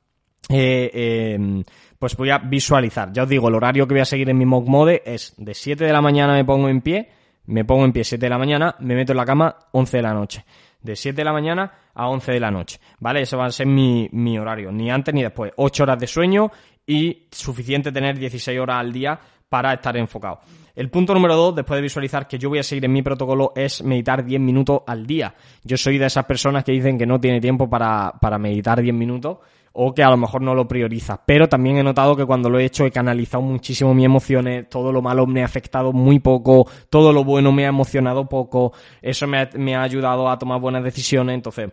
eh, 0.49 0.91
eh, 0.93 1.65
pues 1.99 2.17
voy 2.17 2.31
a 2.31 2.39
visualizar. 2.39 3.13
Ya 3.13 3.25
os 3.25 3.29
digo, 3.29 3.49
el 3.49 3.55
horario 3.55 3.87
que 3.87 3.95
voy 3.95 4.01
a 4.01 4.07
seguir 4.07 4.29
en 4.31 4.39
mi 4.39 4.47
mock 4.47 4.67
mode 4.67 5.03
es 5.05 5.35
de 5.37 5.55
7 5.55 5.85
de 5.85 5.93
la 5.93 6.01
mañana 6.01 6.35
me 6.35 6.45
pongo 6.45 6.69
en 6.69 6.81
pie, 6.81 7.09
me 7.47 7.65
pongo 7.65 7.85
en 7.85 7.93
pie 7.93 8.05
7 8.05 8.27
de 8.27 8.31
la 8.31 8.39
mañana, 8.39 8.75
me 8.81 8.95
meto 8.95 9.13
en 9.13 9.19
la 9.19 9.25
cama 9.25 9.57
11 9.73 9.97
de 9.97 10.03
la 10.03 10.15
noche 10.15 10.45
de 10.83 10.97
7 10.97 11.17
de 11.17 11.25
la 11.25 11.33
mañana 11.33 11.73
a 11.95 12.09
11 12.09 12.33
de 12.33 12.41
la 12.41 12.51
noche, 12.51 12.81
¿vale? 12.99 13.23
Ese 13.23 13.37
va 13.37 13.47
a 13.47 13.51
ser 13.51 13.67
mi, 13.67 14.09
mi 14.13 14.39
horario, 14.39 14.73
ni 14.73 14.91
antes 14.91 15.15
ni 15.15 15.23
después. 15.23 15.53
8 15.57 15.83
horas 15.83 15.99
de 15.99 16.07
sueño 16.07 16.51
y 16.87 17.29
suficiente 17.31 17.93
tener 17.93 18.19
16 18.19 18.59
horas 18.59 18.81
al 18.81 18.93
día 18.93 19.19
para 19.49 19.75
estar 19.75 19.97
enfocado. 19.97 20.41
El 20.75 20.89
punto 20.89 21.13
número 21.13 21.37
2, 21.37 21.57
después 21.57 21.77
de 21.77 21.83
visualizar 21.83 22.27
que 22.27 22.39
yo 22.39 22.49
voy 22.49 22.59
a 22.59 22.63
seguir 22.63 22.87
en 22.87 22.93
mi 22.93 23.03
protocolo, 23.03 23.53
es 23.55 23.83
meditar 23.83 24.25
10 24.25 24.41
minutos 24.41 24.81
al 24.87 25.07
día. 25.07 25.35
Yo 25.63 25.77
soy 25.77 25.99
de 25.99 26.07
esas 26.07 26.25
personas 26.25 26.65
que 26.65 26.73
dicen 26.73 26.97
que 26.97 27.05
no 27.05 27.21
tiene 27.21 27.41
tiempo 27.41 27.69
para, 27.69 28.13
para 28.21 28.39
meditar 28.39 28.81
10 28.81 28.95
minutos 28.95 29.39
o 29.73 29.95
que 29.95 30.03
a 30.03 30.11
lo 30.11 30.17
mejor 30.17 30.43
no 30.43 30.55
lo 30.55 30.69
prioriza. 30.69 31.23
Pero 31.25 31.49
también 31.49 31.79
he 31.79 31.83
notado 31.83 32.17
que 32.17 32.25
cuando 32.25 32.51
lo 32.51 32.59
he 32.59 32.65
hecho 32.65 32.85
he 32.85 32.91
canalizado 32.91 33.43
muchísimo 33.43 33.95
mis 33.95 34.07
emociones, 34.07 34.69
todo 34.69 34.93
lo 34.93 35.03
malo 35.03 35.27
me 35.27 35.43
ha 35.43 35.47
afectado 35.47 35.93
muy 35.93 36.19
poco, 36.19 36.67
todo 36.91 37.13
lo 37.13 37.25
bueno 37.25 37.53
me 37.53 37.65
ha 37.65 37.69
emocionado 37.69 38.29
poco, 38.29 38.73
eso 39.01 39.27
me 39.27 39.39
ha, 39.39 39.51
me 39.57 39.75
ha 39.75 39.83
ayudado 39.83 40.29
a 40.29 40.39
tomar 40.39 40.61
buenas 40.61 40.85
decisiones, 40.85 41.35
entonces 41.35 41.71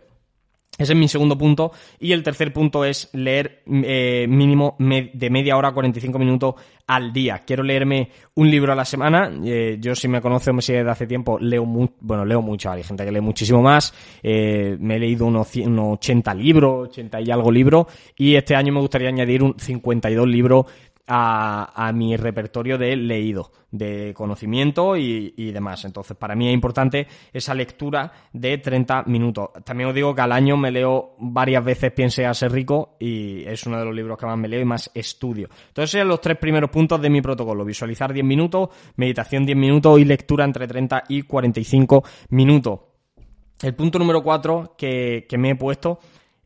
ese 0.78 0.94
es 0.94 0.98
mi 0.98 1.08
segundo 1.08 1.36
punto. 1.36 1.72
Y 1.98 2.12
el 2.12 2.22
tercer 2.22 2.52
punto 2.52 2.84
es 2.84 3.10
leer 3.12 3.62
eh, 3.66 4.26
mínimo 4.28 4.76
de 4.78 5.30
media 5.30 5.56
hora 5.56 5.68
a 5.68 5.72
45 5.72 6.18
minutos 6.18 6.54
al 6.86 7.12
día. 7.12 7.42
Quiero 7.46 7.62
leerme 7.62 8.10
un 8.36 8.50
libro 8.50 8.72
a 8.72 8.76
la 8.76 8.84
semana. 8.84 9.30
Eh, 9.44 9.76
yo, 9.78 9.94
si 9.94 10.08
me 10.08 10.22
conoce 10.22 10.50
o 10.50 10.54
me 10.54 10.62
sigue 10.62 10.78
desde 10.78 10.90
hace 10.90 11.06
tiempo, 11.06 11.38
leo 11.38 11.66
bueno, 12.00 12.24
leo 12.24 12.40
mucho. 12.40 12.70
Hay 12.70 12.82
gente 12.82 13.04
que 13.04 13.12
lee 13.12 13.20
muchísimo 13.20 13.60
más. 13.60 13.92
Eh, 14.22 14.76
me 14.80 14.96
he 14.96 14.98
leído 14.98 15.26
unos, 15.26 15.54
unos 15.56 15.94
80 15.98 16.34
libros, 16.34 16.88
80 16.88 17.20
y 17.20 17.30
algo 17.30 17.52
libros. 17.52 17.86
Y 18.16 18.34
este 18.34 18.56
año 18.56 18.72
me 18.72 18.80
gustaría 18.80 19.08
añadir 19.08 19.42
un 19.42 19.58
52 19.58 20.26
libros 20.26 20.66
a, 21.12 21.90
mi 21.92 22.16
repertorio 22.16 22.78
de 22.78 22.94
leído, 22.94 23.50
de 23.70 24.14
conocimiento 24.14 24.96
y, 24.96 25.50
demás. 25.50 25.84
Entonces, 25.84 26.16
para 26.16 26.36
mí 26.36 26.48
es 26.48 26.54
importante 26.54 27.06
esa 27.32 27.52
lectura 27.54 28.12
de 28.32 28.58
30 28.58 29.04
minutos. 29.04 29.50
También 29.64 29.88
os 29.88 29.94
digo 29.94 30.14
que 30.14 30.20
al 30.20 30.32
año 30.32 30.56
me 30.56 30.70
leo 30.70 31.16
varias 31.18 31.64
veces 31.64 31.92
Piense 31.92 32.24
a 32.24 32.32
ser 32.32 32.52
rico 32.52 32.96
y 33.00 33.44
es 33.44 33.66
uno 33.66 33.78
de 33.78 33.84
los 33.84 33.94
libros 33.94 34.16
que 34.16 34.26
más 34.26 34.38
me 34.38 34.48
leo 34.48 34.60
y 34.60 34.64
más 34.64 34.90
estudio. 34.94 35.48
Entonces, 35.68 35.98
son 35.98 36.08
los 36.08 36.20
tres 36.20 36.38
primeros 36.38 36.70
puntos 36.70 37.00
de 37.02 37.10
mi 37.10 37.20
protocolo. 37.20 37.64
Visualizar 37.64 38.12
10 38.12 38.24
minutos, 38.24 38.68
meditación 38.96 39.44
10 39.44 39.58
minutos 39.58 39.98
y 39.98 40.04
lectura 40.04 40.44
entre 40.44 40.68
30 40.68 41.04
y 41.08 41.22
45 41.22 42.04
minutos. 42.30 42.80
El 43.62 43.74
punto 43.74 43.98
número 43.98 44.22
4 44.22 44.76
que 44.78 45.26
me 45.36 45.50
he 45.50 45.56
puesto 45.56 45.98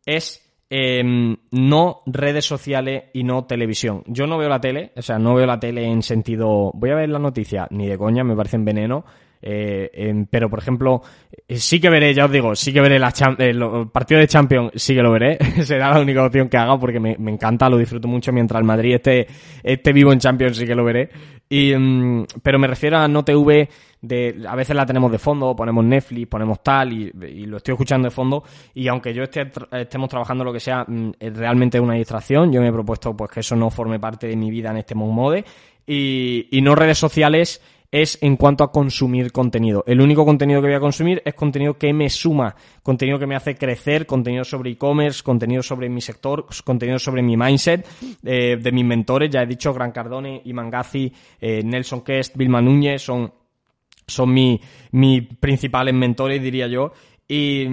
es 0.06 0.43
Em, 0.70 1.36
no 1.50 2.02
redes 2.06 2.46
sociales 2.46 3.04
y 3.12 3.22
no 3.22 3.44
televisión. 3.44 4.02
Yo 4.06 4.26
no 4.26 4.38
veo 4.38 4.48
la 4.48 4.60
tele, 4.60 4.92
o 4.96 5.02
sea, 5.02 5.18
no 5.18 5.34
veo 5.34 5.46
la 5.46 5.60
tele 5.60 5.84
en 5.84 6.02
sentido, 6.02 6.72
voy 6.74 6.90
a 6.90 6.94
ver 6.94 7.10
la 7.10 7.18
noticia, 7.18 7.68
ni 7.70 7.86
de 7.86 7.98
coña, 7.98 8.24
me 8.24 8.34
parecen 8.34 8.64
veneno. 8.64 9.04
Eh, 9.46 10.24
pero, 10.30 10.48
por 10.48 10.58
ejemplo, 10.58 11.02
eh, 11.46 11.58
sí 11.58 11.78
que 11.78 11.90
veré, 11.90 12.14
ya 12.14 12.24
os 12.24 12.30
digo, 12.30 12.54
sí 12.54 12.72
que 12.72 12.80
veré 12.80 12.98
la 12.98 13.12
el 13.38 13.90
partido 13.92 14.18
de 14.18 14.26
Champions, 14.26 14.72
sí 14.74 14.94
que 14.94 15.02
lo 15.02 15.12
veré. 15.12 15.36
Será 15.64 15.90
la 15.92 16.00
única 16.00 16.24
opción 16.24 16.48
que 16.48 16.56
haga 16.56 16.78
porque 16.80 16.98
me, 16.98 17.12
encanta, 17.30 17.68
lo 17.68 17.76
disfruto 17.76 18.08
mucho 18.08 18.32
mientras 18.32 18.58
el 18.58 18.64
Madrid 18.64 18.94
esté, 18.94 19.26
esté 19.62 19.92
vivo 19.92 20.14
en 20.14 20.18
Champions, 20.18 20.56
sí 20.56 20.66
que 20.66 20.74
lo 20.74 20.82
veré. 20.82 21.10
Y, 21.46 21.72
em, 21.72 22.24
pero 22.42 22.58
me 22.58 22.66
refiero 22.66 22.96
a 22.96 23.06
no 23.06 23.22
TV 23.22 23.68
de, 24.00 24.42
a 24.48 24.56
veces 24.56 24.74
la 24.74 24.86
tenemos 24.86 25.12
de 25.12 25.18
fondo, 25.18 25.54
ponemos 25.54 25.84
Netflix, 25.84 26.26
ponemos 26.26 26.62
tal 26.62 26.94
y, 26.94 27.12
lo 27.44 27.58
estoy 27.58 27.72
escuchando 27.72 28.06
de 28.06 28.10
fondo 28.10 28.44
y 28.72 28.88
aunque 28.88 29.12
yo 29.12 29.24
esté, 29.24 29.50
estemos 29.72 30.08
trabajando 30.08 30.42
lo 30.42 30.54
que 30.54 30.60
sea, 30.60 30.84
mm, 30.88 31.12
realmente 31.34 31.76
es 31.76 31.84
una 31.84 31.94
distracción. 31.94 32.50
Yo 32.50 32.62
me 32.62 32.68
he 32.68 32.72
propuesto 32.72 33.14
pues 33.14 33.30
que 33.30 33.40
eso 33.40 33.54
no 33.56 33.68
forme 33.68 34.00
parte 34.00 34.26
de 34.26 34.36
mi 34.36 34.50
vida 34.50 34.70
en 34.70 34.78
este 34.78 34.94
mode 34.94 35.44
y, 35.86 36.48
y 36.50 36.62
no 36.62 36.74
redes 36.74 36.96
sociales 36.96 37.60
es 37.94 38.18
en 38.22 38.36
cuanto 38.36 38.64
a 38.64 38.72
consumir 38.72 39.30
contenido. 39.30 39.84
El 39.86 40.00
único 40.00 40.24
contenido 40.24 40.60
que 40.60 40.66
voy 40.66 40.74
a 40.74 40.80
consumir 40.80 41.22
es 41.24 41.32
contenido 41.34 41.78
que 41.78 41.92
me 41.92 42.10
suma, 42.10 42.56
contenido 42.82 43.20
que 43.20 43.26
me 43.28 43.36
hace 43.36 43.54
crecer, 43.54 44.04
contenido 44.04 44.42
sobre 44.42 44.72
e-commerce, 44.72 45.22
contenido 45.22 45.62
sobre 45.62 45.88
mi 45.88 46.00
sector, 46.00 46.44
contenido 46.64 46.98
sobre 46.98 47.22
mi 47.22 47.36
mindset, 47.36 47.86
eh, 48.24 48.58
de 48.60 48.72
mis 48.72 48.84
mentores, 48.84 49.30
ya 49.30 49.42
he 49.42 49.46
dicho, 49.46 49.72
Gran 49.72 49.92
Cardone, 49.92 50.42
Iman 50.44 50.70
Gazi, 50.70 51.12
eh, 51.40 51.62
Nelson 51.62 52.02
Kest, 52.02 52.36
Vilma 52.36 52.60
Núñez, 52.60 53.00
son 53.00 53.32
son 54.08 54.34
mis 54.34 54.60
mi 54.90 55.20
principales 55.20 55.94
mentores, 55.94 56.42
diría 56.42 56.66
yo. 56.66 56.92
Y, 57.26 57.66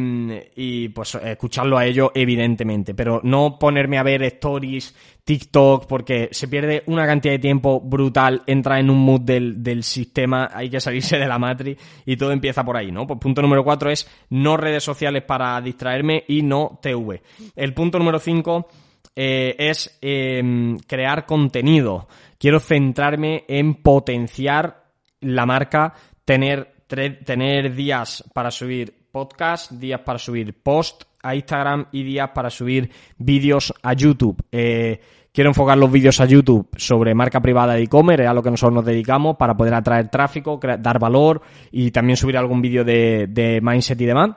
y, 0.56 0.88
pues 0.90 1.16
escucharlo 1.16 1.78
a 1.78 1.86
ellos, 1.86 2.12
evidentemente. 2.16 2.94
Pero 2.94 3.20
no 3.24 3.60
ponerme 3.60 3.98
a 3.98 4.04
ver 4.04 4.24
stories, 4.24 4.96
TikTok, 5.24 5.88
porque 5.88 6.30
se 6.32 6.48
pierde 6.48 6.84
una 6.88 7.06
cantidad 7.06 7.34
de 7.34 7.40
tiempo 7.40 7.80
brutal, 7.80 8.42
entra 8.48 8.80
en 8.80 8.90
un 8.90 9.00
mood 9.00 9.22
del, 9.22 9.62
del 9.64 9.84
sistema, 9.84 10.50
hay 10.54 10.70
que 10.70 10.80
salirse 10.80 11.18
de 11.18 11.28
la 11.28 11.38
matriz 11.38 11.78
y 12.06 12.18
todo 12.18 12.32
empieza 12.32 12.64
por 12.64 12.78
ahí, 12.78 12.92
¿no? 12.92 13.06
Pues 13.06 13.20
punto 13.20 13.42
número 13.42 13.64
cuatro 13.64 13.90
es 13.92 14.10
no 14.30 14.58
redes 14.58 14.84
sociales 14.84 15.24
para 15.24 15.60
distraerme 15.62 16.24
y 16.28 16.42
no 16.42 16.80
TV. 16.82 17.22
El 17.56 17.74
punto 17.74 18.00
número 18.00 18.20
cinco 18.20 18.68
eh, 19.16 19.56
es 19.58 19.98
em, 20.02 20.78
crear 20.80 21.26
contenido. 21.26 22.08
Quiero 22.38 22.60
centrarme 22.60 23.46
en 23.48 23.76
potenciar 23.76 24.86
la 25.20 25.46
marca 25.46 25.94
tener, 26.26 26.74
tener 26.88 27.76
días 27.76 28.24
para 28.34 28.50
subir 28.52 29.08
podcast, 29.12 29.72
días 29.72 30.02
para 30.02 30.18
subir 30.18 30.62
post 30.64 31.04
a 31.24 31.36
Instagram 31.36 31.88
y 31.92 32.04
días 32.04 32.30
para 32.34 32.50
subir 32.50 32.90
vídeos 33.18 33.74
a 33.82 33.94
YouTube. 33.94 34.42
Eh, 34.52 35.00
quiero 35.32 35.50
enfocar 35.50 35.78
los 35.78 35.92
vídeos 35.92 36.20
a 36.20 36.26
YouTube 36.26 36.68
sobre 36.78 37.14
marca 37.14 37.42
privada 37.42 37.74
de 37.74 37.84
e-commerce, 37.84 38.26
a 38.26 38.34
lo 38.34 38.44
que 38.44 38.52
nosotros 38.52 38.76
nos 38.76 38.86
dedicamos, 38.86 39.38
para 39.38 39.56
poder 39.56 39.74
atraer 39.74 40.10
tráfico, 40.10 40.60
dar 40.80 41.00
valor 41.00 41.42
y 41.72 41.92
también 41.92 42.18
subir 42.18 42.38
algún 42.38 42.62
vídeo 42.62 42.84
de, 42.84 43.60
mindset 43.62 44.00
y 44.02 44.06
demás. 44.06 44.32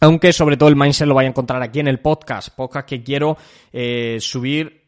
Aunque 0.00 0.32
sobre 0.32 0.56
todo 0.56 0.68
el 0.68 0.76
mindset 0.76 1.08
lo 1.08 1.14
vaya 1.14 1.28
a 1.28 1.30
encontrar 1.30 1.62
aquí 1.62 1.80
en 1.80 1.88
el 1.88 2.00
podcast, 2.00 2.54
podcast 2.54 2.88
que 2.88 3.02
quiero 3.02 3.36
eh, 3.72 4.18
subir 4.20 4.85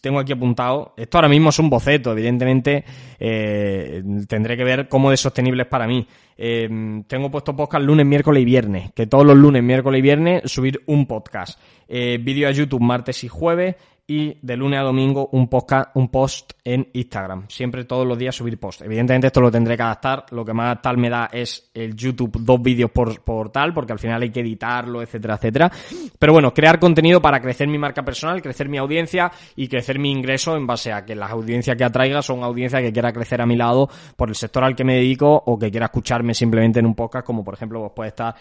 tengo 0.00 0.20
aquí 0.20 0.32
apuntado, 0.32 0.94
esto 0.96 1.18
ahora 1.18 1.28
mismo 1.28 1.48
es 1.48 1.58
un 1.58 1.68
boceto, 1.68 2.12
evidentemente 2.12 2.84
eh, 3.18 4.00
tendré 4.28 4.56
que 4.56 4.62
ver 4.62 4.88
cómo 4.88 5.10
de 5.10 5.16
sostenible 5.16 5.62
es 5.62 5.68
para 5.68 5.88
mí. 5.88 6.06
Eh, 6.36 7.02
tengo 7.06 7.30
puesto 7.30 7.54
podcast 7.56 7.84
lunes, 7.84 8.06
miércoles 8.06 8.42
y 8.42 8.44
viernes, 8.44 8.92
que 8.92 9.06
todos 9.06 9.26
los 9.26 9.36
lunes, 9.36 9.62
miércoles 9.62 9.98
y 9.98 10.02
viernes 10.02 10.42
subir 10.50 10.80
un 10.86 11.06
podcast. 11.06 11.60
Eh, 11.88 12.18
vídeo 12.22 12.48
a 12.48 12.52
YouTube 12.52 12.80
martes 12.80 13.24
y 13.24 13.28
jueves 13.28 13.74
y 14.10 14.36
de 14.42 14.56
lunes 14.56 14.80
a 14.80 14.82
domingo 14.82 15.28
un 15.30 15.46
podcast, 15.46 15.90
un 15.94 16.08
post 16.08 16.54
en 16.64 16.88
Instagram. 16.94 17.44
Siempre 17.48 17.84
todos 17.84 18.04
los 18.04 18.18
días 18.18 18.34
subir 18.34 18.58
post. 18.58 18.82
Evidentemente 18.82 19.28
esto 19.28 19.40
lo 19.40 19.52
tendré 19.52 19.76
que 19.76 19.84
adaptar. 19.84 20.26
Lo 20.32 20.44
que 20.44 20.52
más 20.52 20.82
tal 20.82 20.98
me 20.98 21.08
da 21.08 21.30
es 21.32 21.70
el 21.72 21.94
YouTube 21.94 22.40
dos 22.40 22.60
vídeos 22.60 22.90
por, 22.90 23.20
por 23.22 23.50
tal, 23.52 23.72
porque 23.72 23.92
al 23.92 24.00
final 24.00 24.20
hay 24.20 24.30
que 24.30 24.40
editarlo, 24.40 25.00
etcétera, 25.00 25.36
etcétera. 25.36 25.70
Pero 26.18 26.32
bueno, 26.32 26.52
crear 26.52 26.80
contenido 26.80 27.22
para 27.22 27.40
crecer 27.40 27.68
mi 27.68 27.78
marca 27.78 28.04
personal, 28.04 28.42
crecer 28.42 28.68
mi 28.68 28.78
audiencia 28.78 29.30
y 29.54 29.68
crecer 29.68 30.00
mi 30.00 30.10
ingreso 30.10 30.56
en 30.56 30.66
base 30.66 30.92
a 30.92 31.04
que 31.04 31.14
las 31.14 31.30
audiencias 31.30 31.76
que 31.76 31.84
atraiga 31.84 32.20
son 32.20 32.42
audiencias 32.42 32.82
que 32.82 32.92
quiera 32.92 33.12
crecer 33.12 33.40
a 33.40 33.46
mi 33.46 33.54
lado 33.54 33.88
por 34.16 34.28
el 34.28 34.34
sector 34.34 34.64
al 34.64 34.74
que 34.74 34.82
me 34.82 34.96
dedico 34.96 35.40
o 35.46 35.56
que 35.56 35.70
quiera 35.70 35.86
escucharme 35.86 36.34
simplemente 36.34 36.80
en 36.80 36.86
un 36.86 36.96
podcast, 36.96 37.24
como 37.24 37.44
por 37.44 37.54
ejemplo 37.54 37.78
vos 37.78 37.92
puedes 37.94 38.10
estar 38.10 38.34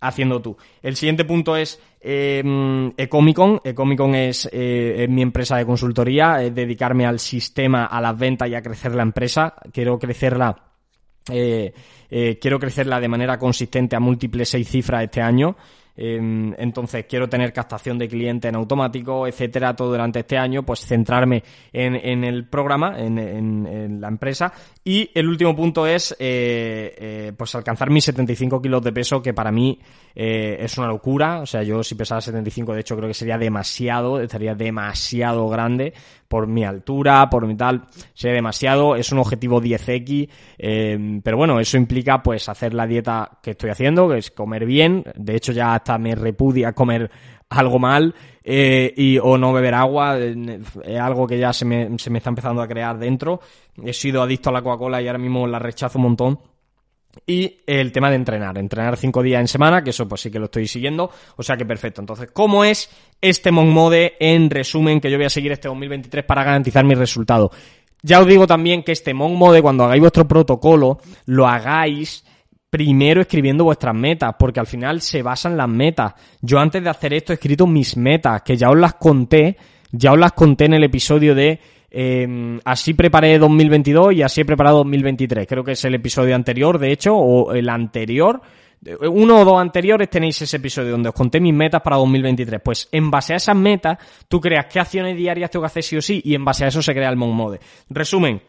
haciendo 0.00 0.40
tú. 0.40 0.56
El 0.82 0.96
siguiente 0.96 1.24
punto 1.24 1.56
es 1.56 1.80
eh, 2.00 2.42
Ecomicon. 2.96 3.60
Ecomicon 3.62 4.14
es, 4.14 4.48
eh, 4.52 5.04
es, 5.04 5.08
mi 5.08 5.22
empresa 5.22 5.56
de 5.56 5.66
consultoría, 5.66 6.42
es 6.42 6.54
dedicarme 6.54 7.06
al 7.06 7.18
sistema, 7.18 7.86
a 7.86 8.00
las 8.00 8.18
ventas 8.18 8.48
y 8.48 8.54
a 8.54 8.62
crecer 8.62 8.94
la 8.94 9.02
empresa. 9.02 9.54
Quiero 9.72 9.98
crecerla, 9.98 10.56
eh, 11.30 11.72
eh, 12.10 12.38
quiero 12.40 12.58
crecerla 12.58 12.98
de 13.00 13.08
manera 13.08 13.38
consistente 13.38 13.94
a 13.96 14.00
múltiples 14.00 14.48
seis 14.48 14.68
cifras 14.68 15.04
este 15.04 15.20
año. 15.20 15.56
Em, 15.96 16.54
entonces 16.58 17.04
quiero 17.08 17.28
tener 17.28 17.52
captación 17.52 17.98
de 17.98 18.08
clientes 18.08 18.48
en 18.48 18.56
automático, 18.56 19.26
etcétera, 19.26 19.74
todo 19.74 19.90
durante 19.90 20.20
este 20.20 20.38
año, 20.38 20.62
pues 20.62 20.80
centrarme 20.80 21.42
en, 21.72 22.24
el 22.24 22.46
programa, 22.46 22.94
en, 22.98 24.00
la 24.00 24.08
empresa. 24.08 24.52
Y 24.84 25.10
el 25.14 25.28
último 25.28 25.54
punto 25.54 25.86
es 25.86 26.12
eh, 26.18 26.94
eh, 26.98 27.32
pues 27.36 27.54
alcanzar 27.54 27.90
mis 27.90 28.04
75 28.04 28.60
kilos 28.62 28.82
de 28.82 28.92
peso, 28.92 29.22
que 29.22 29.34
para 29.34 29.50
mí 29.50 29.78
eh, 30.14 30.56
es 30.60 30.78
una 30.78 30.88
locura. 30.88 31.40
O 31.40 31.46
sea, 31.46 31.62
yo 31.62 31.82
si 31.82 31.94
pesara 31.94 32.20
75, 32.20 32.74
de 32.74 32.80
hecho, 32.80 32.96
creo 32.96 33.08
que 33.08 33.14
sería 33.14 33.38
demasiado, 33.38 34.20
estaría 34.20 34.54
demasiado 34.54 35.48
grande 35.48 35.92
por 36.30 36.46
mi 36.46 36.64
altura, 36.64 37.28
por 37.28 37.44
mi 37.44 37.56
tal, 37.56 37.82
sería 38.14 38.36
demasiado, 38.36 38.94
es 38.94 39.10
un 39.10 39.18
objetivo 39.18 39.60
10X, 39.60 40.28
em, 40.58 41.20
pero 41.22 41.36
bueno, 41.36 41.58
eso 41.58 41.76
implica 41.76 42.22
pues 42.22 42.48
hacer 42.48 42.72
la 42.72 42.86
dieta 42.86 43.40
que 43.42 43.50
estoy 43.50 43.70
haciendo, 43.70 44.08
que 44.08 44.18
es 44.18 44.30
comer 44.30 44.64
bien, 44.64 45.02
de 45.16 45.34
hecho 45.34 45.50
ya 45.50 45.74
hasta 45.74 45.98
me 45.98 46.14
repudia 46.14 46.72
comer 46.72 47.10
algo 47.48 47.80
mal 47.80 48.14
eh, 48.44 48.94
y 48.96 49.18
o 49.18 49.36
no 49.36 49.52
beber 49.52 49.74
agua 49.74 50.16
es 50.18 51.00
algo 51.00 51.26
que 51.26 51.36
ya 51.36 51.52
se 51.52 51.64
me, 51.64 51.98
se 51.98 52.10
me 52.10 52.18
está 52.18 52.30
empezando 52.30 52.62
a 52.62 52.68
crear 52.68 52.96
dentro. 52.96 53.40
He 53.84 53.92
sido 53.92 54.22
adicto 54.22 54.50
a 54.50 54.52
la 54.52 54.62
Coca-Cola 54.62 55.02
y 55.02 55.08
ahora 55.08 55.18
mismo 55.18 55.48
la 55.48 55.58
rechazo 55.58 55.98
un 55.98 56.04
montón 56.04 56.38
y 57.26 57.60
el 57.66 57.92
tema 57.92 58.10
de 58.10 58.16
entrenar, 58.16 58.56
entrenar 58.58 58.96
cinco 58.96 59.22
días 59.22 59.40
en 59.40 59.48
semana, 59.48 59.82
que 59.82 59.90
eso 59.90 60.08
pues 60.08 60.20
sí 60.20 60.30
que 60.30 60.38
lo 60.38 60.46
estoy 60.46 60.66
siguiendo, 60.66 61.10
o 61.36 61.42
sea 61.42 61.56
que 61.56 61.64
perfecto. 61.64 62.00
Entonces, 62.00 62.30
¿cómo 62.32 62.64
es 62.64 62.90
este 63.20 63.50
Monk 63.50 63.68
Mode 63.68 64.14
en 64.20 64.50
resumen 64.50 65.00
que 65.00 65.10
yo 65.10 65.16
voy 65.16 65.26
a 65.26 65.30
seguir 65.30 65.52
este 65.52 65.68
2023 65.68 66.24
para 66.24 66.44
garantizar 66.44 66.84
mi 66.84 66.94
resultado? 66.94 67.50
Ya 68.02 68.20
os 68.20 68.26
digo 68.26 68.46
también 68.46 68.82
que 68.82 68.92
este 68.92 69.12
Monk 69.12 69.36
Mode, 69.36 69.62
cuando 69.62 69.84
hagáis 69.84 70.00
vuestro 70.00 70.26
protocolo, 70.26 70.98
lo 71.26 71.46
hagáis 71.46 72.24
primero 72.70 73.20
escribiendo 73.20 73.64
vuestras 73.64 73.94
metas, 73.94 74.34
porque 74.38 74.60
al 74.60 74.66
final 74.66 75.00
se 75.00 75.22
basan 75.22 75.56
las 75.56 75.68
metas. 75.68 76.14
Yo 76.40 76.58
antes 76.58 76.82
de 76.82 76.88
hacer 76.88 77.12
esto 77.12 77.32
he 77.32 77.34
escrito 77.34 77.66
mis 77.66 77.96
metas, 77.96 78.42
que 78.42 78.56
ya 78.56 78.70
os 78.70 78.78
las 78.78 78.94
conté, 78.94 79.56
ya 79.90 80.12
os 80.12 80.18
las 80.18 80.32
conté 80.32 80.66
en 80.66 80.74
el 80.74 80.84
episodio 80.84 81.34
de 81.34 81.58
eh, 81.90 82.60
así 82.64 82.94
preparé 82.94 83.38
2022 83.38 84.14
y 84.14 84.22
así 84.22 84.42
he 84.42 84.44
preparado 84.44 84.78
2023. 84.78 85.46
Creo 85.46 85.64
que 85.64 85.72
es 85.72 85.84
el 85.84 85.94
episodio 85.94 86.34
anterior, 86.34 86.78
de 86.78 86.92
hecho, 86.92 87.16
o 87.16 87.52
el 87.52 87.68
anterior. 87.68 88.40
Uno 89.12 89.40
o 89.40 89.44
dos 89.44 89.60
anteriores 89.60 90.08
tenéis 90.08 90.40
ese 90.40 90.56
episodio 90.56 90.92
donde 90.92 91.10
os 91.10 91.14
conté 91.14 91.38
mis 91.38 91.52
metas 91.52 91.82
para 91.82 91.96
2023. 91.96 92.60
Pues 92.64 92.88
en 92.92 93.10
base 93.10 93.34
a 93.34 93.36
esas 93.36 93.56
metas, 93.56 93.98
tú 94.28 94.40
creas 94.40 94.66
qué 94.66 94.80
acciones 94.80 95.16
diarias 95.16 95.50
tengo 95.50 95.64
que 95.64 95.66
hacer 95.66 95.82
sí 95.82 95.96
o 95.96 96.02
sí 96.02 96.22
y 96.24 96.34
en 96.34 96.44
base 96.44 96.64
a 96.64 96.68
eso 96.68 96.80
se 96.80 96.94
crea 96.94 97.10
el 97.10 97.16
Mode. 97.16 97.60
Resumen, 97.90 98.40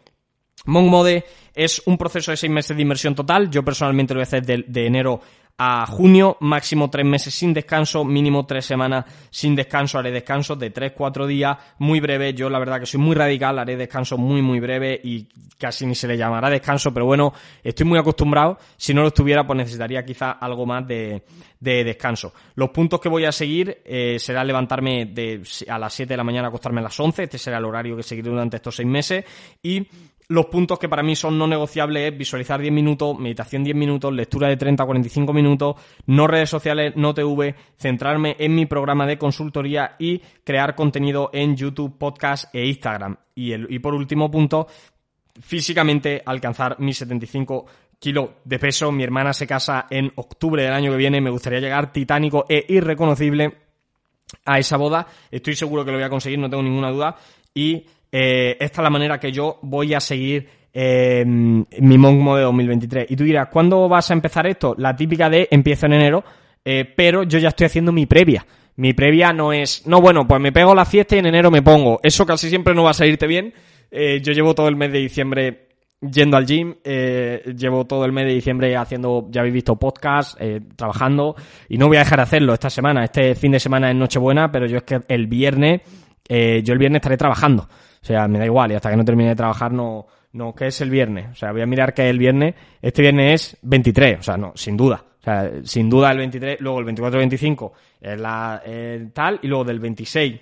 Monk 0.66 0.90
Mode 0.90 1.26
es 1.54 1.82
un 1.86 1.98
proceso 1.98 2.32
de 2.32 2.38
seis 2.38 2.52
meses 2.52 2.78
de 2.78 2.82
inversión 2.82 3.14
total. 3.14 3.50
Yo 3.50 3.64
personalmente 3.66 4.14
lo 4.14 4.20
voy 4.20 4.24
a 4.24 4.24
hacer 4.24 4.46
de 4.46 4.86
enero 4.86 5.20
a 5.58 5.86
junio, 5.86 6.38
máximo 6.40 6.90
tres 6.90 7.06
meses 7.06 7.34
sin 7.34 7.54
descanso, 7.54 8.04
mínimo 8.04 8.46
tres 8.46 8.66
semanas 8.66 9.06
sin 9.30 9.56
descanso, 9.56 10.00
haré 10.00 10.12
descansos 10.12 10.58
de 10.58 10.70
tres, 10.72 10.94
cuatro 10.96 11.28
días, 11.28 11.58
muy 11.80 12.00
breve, 12.00 12.34
yo 12.34 12.50
la 12.50 12.60
verdad 12.60 12.80
que 12.80 12.86
soy 12.86 13.00
muy 13.00 13.16
radical, 13.16 13.60
haré 13.60 13.78
descanso 13.78 14.18
muy, 14.18 14.42
muy 14.42 14.60
breve 14.60 15.00
y 15.04 15.28
casi 15.58 15.86
ni 15.86 15.96
se 15.96 16.08
le 16.08 16.18
llamará 16.18 16.50
descanso, 16.50 16.94
pero 16.94 17.06
bueno, 17.06 17.34
estoy 17.64 17.86
muy 17.86 18.00
acostumbrado, 18.00 18.58
si 18.78 18.94
no 18.94 19.02
lo 19.02 19.10
estuviera 19.10 19.46
pues 19.46 19.58
necesitaría 19.58 20.04
quizá 20.04 20.32
algo 20.32 20.66
más 20.66 20.88
de, 20.88 21.24
descanso. 21.60 22.34
Los 22.56 22.70
puntos 22.70 23.00
que 23.00 23.10
voy 23.10 23.26
a 23.26 23.32
seguir 23.32 23.82
eh, 23.86 24.18
será 24.20 24.44
levantarme 24.44 25.06
de, 25.06 25.44
a 25.68 25.78
las 25.78 25.94
7 25.94 26.14
de 26.14 26.18
la 26.18 26.24
mañana, 26.24 26.48
acostarme 26.48 26.80
a 26.80 26.86
las 26.86 27.00
11, 27.00 27.24
este 27.24 27.38
será 27.38 27.60
el 27.60 27.66
horario 27.66 27.96
que 27.96 28.04
seguiré 28.04 28.30
durante 28.30 28.58
estos 28.58 28.76
seis 28.76 28.88
meses. 28.88 29.24
Y 29.62 29.88
los 30.32 30.46
puntos 30.46 30.80
que 30.80 30.88
para 30.88 31.04
mí 31.04 31.14
son 31.14 31.38
no 31.38 31.46
negociables 31.46 32.10
es 32.10 32.18
visualizar 32.18 32.62
10 32.62 32.74
minutos, 32.74 33.20
meditación 33.20 33.66
10 33.66 33.76
minutos, 33.76 34.14
lectura 34.14 34.48
de 34.48 34.56
30 34.56 34.82
a 34.82 34.86
45 34.86 35.34
minutos, 35.34 35.76
no 36.06 36.26
redes 36.26 36.50
sociales, 36.50 36.94
no 36.96 37.14
TV, 37.14 37.54
centrarme 37.78 38.38
en 38.40 38.56
mi 38.56 38.66
programa 38.66 39.06
de 39.06 39.18
consultoría 39.18 39.98
y 40.00 40.20
crear 40.46 40.74
contenido 40.74 41.32
en 41.34 41.58
YouTube, 41.58 41.98
podcast 41.98 42.46
e 42.56 42.66
Instagram. 42.66 43.18
Y, 43.36 43.52
el, 43.52 43.68
y 43.70 43.80
por 43.80 43.94
último 43.94 44.32
punto, 44.32 44.68
físicamente 45.38 46.24
alcanzar 46.26 46.80
mis 46.80 46.98
75 46.98 47.66
kilos 48.00 48.30
de 48.46 48.58
peso. 48.58 48.90
Mi 48.90 49.04
hermana 49.04 49.34
se 49.34 49.46
casa 49.46 49.88
en 49.90 50.14
octubre 50.16 50.64
del 50.64 50.72
año 50.72 50.92
que 50.92 50.98
viene, 50.98 51.20
me 51.20 51.30
gustaría 51.30 51.60
llegar 51.60 51.92
titánico 51.92 52.46
e 52.48 52.66
irreconocible 52.70 53.54
a 54.46 54.60
esa 54.60 54.78
boda. 54.78 55.06
Estoy 55.30 55.58
seguro 55.58 55.84
que 55.84 55.92
lo 55.92 55.98
voy 55.98 56.06
a 56.06 56.10
conseguir, 56.10 56.40
no 56.40 56.50
tengo 56.50 56.64
ninguna 56.64 56.90
duda. 56.90 57.18
Y 57.54 57.86
eh, 58.12 58.58
esta 58.60 58.82
es 58.82 58.84
la 58.84 58.90
manera 58.90 59.20
que 59.20 59.32
yo 59.32 59.60
voy 59.62 59.94
a 59.94 60.00
seguir 60.00 60.48
eh, 60.74 61.24
mi 61.26 61.98
Monk 61.98 62.36
de 62.36 62.44
2023. 62.44 63.06
Y 63.10 63.16
tú 63.16 63.24
dirás, 63.24 63.48
¿cuándo 63.50 63.88
vas 63.88 64.12
a 64.12 64.14
empezar 64.14 64.48
esto? 64.48 64.76
La 64.78 64.96
típica 64.96 65.30
de 65.30 65.48
empiezo 65.50 65.86
en 65.86 65.94
enero, 65.94 66.24
eh, 66.66 66.86
pero 66.96 67.24
yo 67.24 67.40
ya 67.40 67.50
estoy 67.50 67.66
haciendo 67.66 67.92
mi 67.92 68.06
previa. 68.06 68.46
Mi 68.76 68.94
previa 68.94 69.32
no 69.32 69.54
es, 69.54 69.86
no, 69.88 70.02
bueno, 70.02 70.28
pues 70.28 70.42
me 70.42 70.52
pego 70.52 70.76
la 70.76 70.86
fiesta 70.86 71.16
y 71.16 71.20
en 71.20 71.28
enero 71.28 71.52
me 71.52 71.62
pongo. 71.62 72.00
Eso 72.04 72.26
casi 72.26 72.50
siempre 72.50 72.74
no 72.74 72.84
va 72.84 72.92
a 72.92 72.96
salirte 72.96 73.28
bien. 73.28 73.54
yo 73.92 74.34
llevo 74.34 74.56
todo 74.56 74.68
el 74.68 74.76
mes 74.76 74.92
de 74.92 75.00
diciembre 75.00 75.68
yendo 76.00 76.38
al 76.38 76.48
gym, 76.48 76.76
llevo 76.84 77.86
todo 77.86 78.06
el 78.06 78.12
mes 78.12 78.26
de 78.26 78.34
diciembre 78.34 78.76
haciendo, 78.76 79.28
ya 79.30 79.42
habéis 79.42 79.54
visto 79.54 79.76
podcast, 79.76 80.40
trabajando, 80.76 81.36
y 81.70 81.78
no 81.78 81.88
voy 81.88 81.98
a 81.98 82.00
dejar 82.00 82.20
de 82.20 82.24
hacerlo 82.24 82.54
esta 82.54 82.70
semana. 82.70 83.04
Este 83.04 83.36
fin 83.36 83.52
de 83.52 83.60
semana 83.60 83.92
es 83.92 83.96
Nochebuena, 83.96 84.52
pero 84.52 84.66
yo 84.66 84.78
es 84.78 84.84
que 84.84 85.02
el 85.10 85.28
viernes, 85.28 85.82
yo 86.30 86.74
el 86.74 86.80
viernes 86.80 87.02
estaré 87.02 87.18
trabajando. 87.18 87.68
O 88.02 88.06
sea, 88.06 88.28
me 88.28 88.40
da 88.40 88.46
igual 88.46 88.72
y 88.72 88.76
hasta 88.76 88.90
que 88.90 88.98
no 88.98 89.06
termine 89.06 89.30
de 89.30 89.36
trabajar 89.36 89.72
no, 89.72 90.08
no, 90.34 90.56
¿qué 90.56 90.68
es 90.68 90.82
el 90.82 90.90
viernes? 90.90 91.30
O 91.32 91.36
sea, 91.36 91.52
voy 91.52 91.62
a 91.62 91.66
mirar 91.66 91.94
qué 91.94 92.04
es 92.04 92.10
el 92.10 92.18
viernes. 92.18 92.56
Este 92.82 93.02
viernes 93.02 93.54
es 93.54 93.58
23, 93.62 94.20
o 94.20 94.24
sea, 94.24 94.38
no, 94.38 94.54
sin 94.56 94.76
duda. 94.76 95.04
O 95.20 95.24
sea, 95.24 95.52
sin 95.64 95.90
duda 95.90 96.12
el 96.12 96.18
23, 96.18 96.62
luego 96.62 96.80
el 96.80 96.86
24-25 96.88 97.72
es 98.02 98.20
la 98.20 98.62
tal, 99.14 99.40
y 99.44 99.48
luego 99.48 99.64
del 99.66 99.80
26 99.80 100.40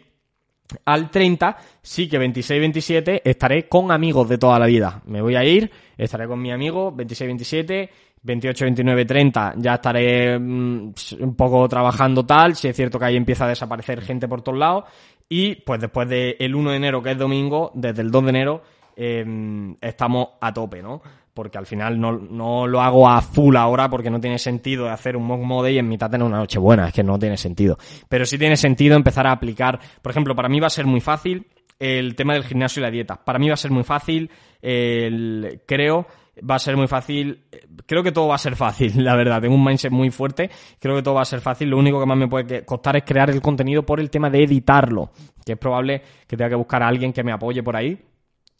al 0.85 1.09
30, 1.09 1.57
sí 1.81 2.07
que 2.07 2.19
26-27 2.19 3.21
estaré 3.23 3.67
con 3.67 3.91
amigos 3.91 4.29
de 4.29 4.37
toda 4.37 4.59
la 4.59 4.67
vida. 4.67 5.01
Me 5.05 5.21
voy 5.21 5.35
a 5.35 5.43
ir, 5.43 5.69
estaré 5.97 6.27
con 6.27 6.41
mi 6.41 6.51
amigo 6.51 6.95
26-27, 6.95 7.89
28, 8.21 8.65
29, 8.65 9.05
30 9.05 9.53
ya 9.57 9.75
estaré 9.75 10.37
mm, 10.37 10.93
un 11.21 11.35
poco 11.35 11.67
trabajando 11.67 12.25
tal, 12.25 12.55
si 12.55 12.67
es 12.67 12.75
cierto 12.75 12.99
que 12.99 13.05
ahí 13.05 13.15
empieza 13.15 13.45
a 13.45 13.49
desaparecer 13.49 14.01
gente 14.01 14.27
por 14.27 14.41
todos 14.41 14.57
lados 14.57 14.83
y 15.29 15.55
pues 15.55 15.79
después 15.79 16.09
del 16.09 16.55
1 16.55 16.71
de 16.71 16.75
enero, 16.75 17.03
que 17.03 17.11
es 17.11 17.17
domingo, 17.17 17.71
desde 17.75 18.01
el 18.01 18.09
2 18.09 18.23
de 18.23 18.29
enero, 18.29 18.63
em, 18.95 19.75
estamos 19.79 20.29
a 20.41 20.51
tope, 20.51 20.81
¿no? 20.81 21.01
Porque 21.33 21.59
al 21.59 21.67
final 21.67 22.01
no, 22.01 22.67
lo 22.67 22.81
hago 22.81 23.07
a 23.07 23.21
full 23.21 23.55
ahora 23.55 23.89
porque 23.89 24.09
no 24.09 24.19
tiene 24.19 24.39
sentido 24.39 24.89
hacer 24.89 25.15
un 25.15 25.25
mock 25.25 25.41
mode 25.41 25.71
y 25.71 25.77
en 25.77 25.87
mitad 25.87 26.09
tener 26.09 26.25
una 26.25 26.37
noche 26.37 26.57
buena, 26.59 26.87
es 26.87 26.93
que 26.93 27.03
no 27.03 27.17
tiene 27.19 27.37
sentido. 27.37 27.77
Pero 28.09 28.25
sí 28.25 28.37
tiene 28.37 28.57
sentido 28.57 28.95
empezar 28.95 29.27
a 29.27 29.31
aplicar, 29.31 29.79
por 30.01 30.11
ejemplo, 30.11 30.35
para 30.35 30.49
mí 30.49 30.59
va 30.59 30.67
a 30.67 30.71
ser 30.71 30.85
muy 30.85 30.99
fácil 30.99 31.45
el 31.77 32.15
tema 32.15 32.33
del 32.33 32.43
gimnasio 32.43 32.81
y 32.81 32.83
la 32.83 32.91
dieta. 32.91 33.23
Para 33.23 33.39
mí 33.39 33.47
va 33.47 33.53
a 33.53 33.57
ser 33.57 33.71
muy 33.71 33.83
fácil, 33.83 34.29
el, 34.61 35.61
creo, 35.65 36.07
va 36.47 36.55
a 36.55 36.59
ser 36.59 36.75
muy 36.77 36.87
fácil. 36.87 37.45
Creo 37.85 38.03
que 38.03 38.11
todo 38.11 38.27
va 38.27 38.35
a 38.35 38.39
ser 38.39 38.55
fácil, 38.55 38.93
la 39.03 39.15
verdad. 39.15 39.41
Tengo 39.41 39.55
un 39.55 39.63
mindset 39.63 39.91
muy 39.91 40.09
fuerte. 40.09 40.49
Creo 40.79 40.95
que 40.95 41.01
todo 41.01 41.15
va 41.15 41.21
a 41.21 41.25
ser 41.25 41.41
fácil. 41.41 41.69
Lo 41.69 41.77
único 41.77 41.99
que 41.99 42.05
más 42.05 42.17
me 42.17 42.27
puede 42.27 42.65
costar 42.65 42.97
es 42.97 43.03
crear 43.03 43.29
el 43.29 43.41
contenido 43.41 43.83
por 43.83 43.99
el 43.99 44.09
tema 44.09 44.29
de 44.29 44.43
editarlo. 44.43 45.11
Que 45.45 45.53
es 45.53 45.57
probable 45.57 46.01
que 46.27 46.37
tenga 46.37 46.49
que 46.49 46.55
buscar 46.55 46.83
a 46.83 46.87
alguien 46.87 47.13
que 47.13 47.23
me 47.23 47.31
apoye 47.31 47.63
por 47.63 47.75
ahí. 47.75 47.97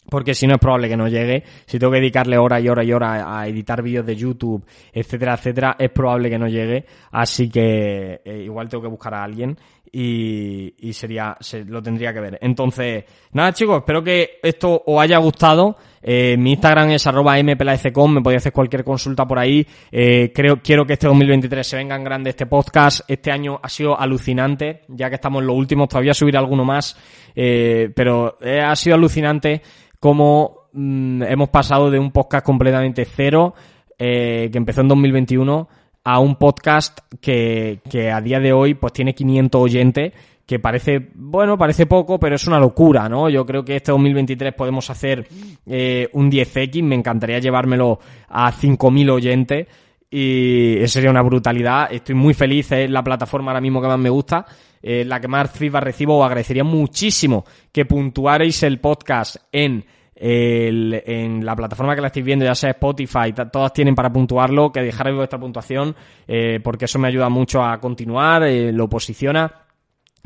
Porque 0.09 0.33
si 0.33 0.47
no 0.47 0.55
es 0.55 0.59
probable 0.59 0.89
que 0.89 0.97
no 0.97 1.07
llegue. 1.07 1.43
Si 1.65 1.77
tengo 1.77 1.91
que 1.91 1.99
dedicarle 1.99 2.37
hora 2.37 2.59
y 2.59 2.67
hora 2.67 2.83
y 2.83 2.91
hora 2.91 3.39
a 3.39 3.47
editar 3.47 3.83
vídeos 3.83 4.05
de 4.05 4.15
YouTube, 4.15 4.65
etcétera, 4.91 5.35
etcétera, 5.35 5.75
es 5.77 5.91
probable 5.91 6.29
que 6.29 6.39
no 6.39 6.47
llegue. 6.47 6.85
Así 7.11 7.49
que 7.49 8.21
eh, 8.25 8.41
igual 8.43 8.69
tengo 8.69 8.83
que 8.83 8.89
buscar 8.89 9.13
a 9.13 9.23
alguien 9.23 9.57
y, 9.91 10.73
y 10.77 10.93
sería, 10.93 11.35
se, 11.39 11.65
lo 11.65 11.81
tendría 11.81 12.13
que 12.13 12.19
ver. 12.19 12.39
Entonces, 12.41 13.03
nada 13.33 13.53
chicos, 13.53 13.79
espero 13.79 14.03
que 14.03 14.39
esto 14.43 14.83
os 14.85 15.01
haya 15.01 15.17
gustado. 15.17 15.77
Eh, 16.01 16.37
mi 16.37 16.51
Instagram 16.51 16.91
es 16.91 17.05
arroba 17.07 17.41
mpelaecom, 17.41 18.13
me 18.13 18.21
podéis 18.21 18.43
hacer 18.43 18.53
cualquier 18.53 18.83
consulta 18.83 19.25
por 19.25 19.39
ahí. 19.39 19.65
Eh, 19.91 20.31
creo, 20.33 20.61
quiero 20.61 20.85
que 20.85 20.93
este 20.93 21.07
2023 21.07 21.67
se 21.67 21.77
venga 21.77 21.95
en 21.95 22.03
grande 22.03 22.29
este 22.29 22.45
podcast. 22.45 23.01
Este 23.07 23.31
año 23.31 23.59
ha 23.61 23.69
sido 23.69 23.99
alucinante, 23.99 24.81
ya 24.87 25.09
que 25.09 25.15
estamos 25.15 25.41
en 25.41 25.47
los 25.47 25.55
últimos, 25.55 25.89
todavía 25.89 26.13
subir 26.13 26.37
alguno 26.37 26.63
más, 26.63 26.97
eh, 27.35 27.91
pero 27.95 28.37
eh, 28.41 28.59
ha 28.61 28.75
sido 28.75 28.95
alucinante 28.95 29.61
cómo 29.99 30.69
mm, 30.73 31.23
hemos 31.23 31.49
pasado 31.49 31.91
de 31.91 31.99
un 31.99 32.11
podcast 32.11 32.45
completamente 32.45 33.05
cero, 33.05 33.53
eh, 33.97 34.49
que 34.51 34.57
empezó 34.57 34.81
en 34.81 34.87
2021, 34.87 35.67
a 36.11 36.17
un 36.17 36.37
podcast 36.37 37.01
que, 37.21 37.81
que 37.87 38.09
a 38.09 38.19
día 38.19 38.39
de 38.39 38.51
hoy 38.51 38.73
pues 38.73 38.93
tiene 38.93 39.13
500 39.13 39.61
oyentes 39.61 40.13
que 40.43 40.57
parece, 40.57 41.09
bueno, 41.13 41.55
parece 41.55 41.85
poco, 41.85 42.19
pero 42.19 42.35
es 42.35 42.47
una 42.47 42.59
locura, 42.59 43.07
¿no? 43.07 43.29
Yo 43.29 43.45
creo 43.45 43.63
que 43.63 43.75
este 43.75 43.91
2023 43.91 44.55
podemos 44.55 44.89
hacer 44.89 45.27
eh, 45.67 46.09
un 46.13 46.31
10X, 46.31 46.81
me 46.81 46.95
encantaría 46.95 47.37
llevármelo 47.37 47.99
a 48.27 48.51
5.000 48.51 49.11
oyentes 49.11 49.67
y 50.09 50.79
sería 50.87 51.11
una 51.11 51.21
brutalidad. 51.21 51.93
Estoy 51.93 52.15
muy 52.15 52.33
feliz, 52.33 52.71
es 52.71 52.89
la 52.89 53.03
plataforma 53.03 53.51
ahora 53.51 53.61
mismo 53.61 53.79
que 53.79 53.87
más 53.87 53.99
me 53.99 54.09
gusta, 54.09 54.47
eh, 54.81 55.05
la 55.05 55.21
que 55.21 55.27
más 55.27 55.51
feedback 55.51 55.83
recibo. 55.83 56.17
Os 56.17 56.25
agradecería 56.25 56.63
muchísimo 56.63 57.45
que 57.71 57.85
puntuarais 57.85 58.63
el 58.63 58.79
podcast 58.79 59.35
en 59.51 59.85
en 60.19 61.45
la 61.45 61.55
plataforma 61.55 61.95
que 61.95 62.01
la 62.01 62.07
estáis 62.07 62.25
viendo, 62.25 62.45
ya 62.45 62.55
sea 62.55 62.71
Spotify, 62.71 63.33
todas 63.51 63.73
tienen 63.73 63.95
para 63.95 64.11
puntuarlo, 64.11 64.71
que 64.71 64.81
dejarais 64.81 65.15
vuestra 65.15 65.39
puntuación, 65.39 65.95
eh, 66.27 66.59
porque 66.63 66.85
eso 66.85 66.99
me 66.99 67.07
ayuda 67.07 67.29
mucho 67.29 67.63
a 67.63 67.79
continuar, 67.79 68.43
eh, 68.43 68.71
lo 68.73 68.89
posiciona 68.89 69.51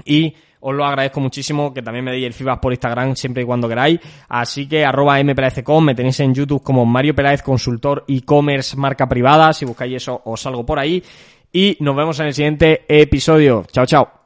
y 0.06 0.34
os 0.66 0.74
lo 0.74 0.86
agradezco 0.86 1.20
muchísimo, 1.20 1.74
que 1.74 1.82
también 1.82 2.06
me 2.06 2.12
deis 2.12 2.26
el 2.26 2.34
feedback 2.34 2.62
por 2.62 2.72
Instagram 2.72 3.16
siempre 3.16 3.44
y 3.44 3.46
cuando 3.46 3.68
queráis. 3.68 4.00
Así 4.30 4.68
que 4.68 4.86
arroba 4.86 5.22
mperazcom, 5.22 5.84
me 5.84 5.94
tenéis 5.94 6.22
en 6.22 6.34
YouTube 6.34 6.64
como 6.64 6.86
Mario 6.86 7.14
Peláez 7.14 7.42
Consultor 7.42 8.06
e-commerce 8.08 8.78
marca 8.78 9.08
privada. 9.08 9.52
Si 9.52 9.66
buscáis 9.66 9.96
eso, 9.98 10.22
os 10.24 10.40
salgo 10.40 10.66
por 10.66 10.80
ahí. 10.80 11.04
Y 11.52 11.76
nos 11.82 11.96
vemos 11.96 12.18
en 12.22 12.28
el 12.28 12.34
siguiente 12.34 12.86
episodio. 12.88 13.66
Chao, 13.72 13.86
chao. 13.86 14.23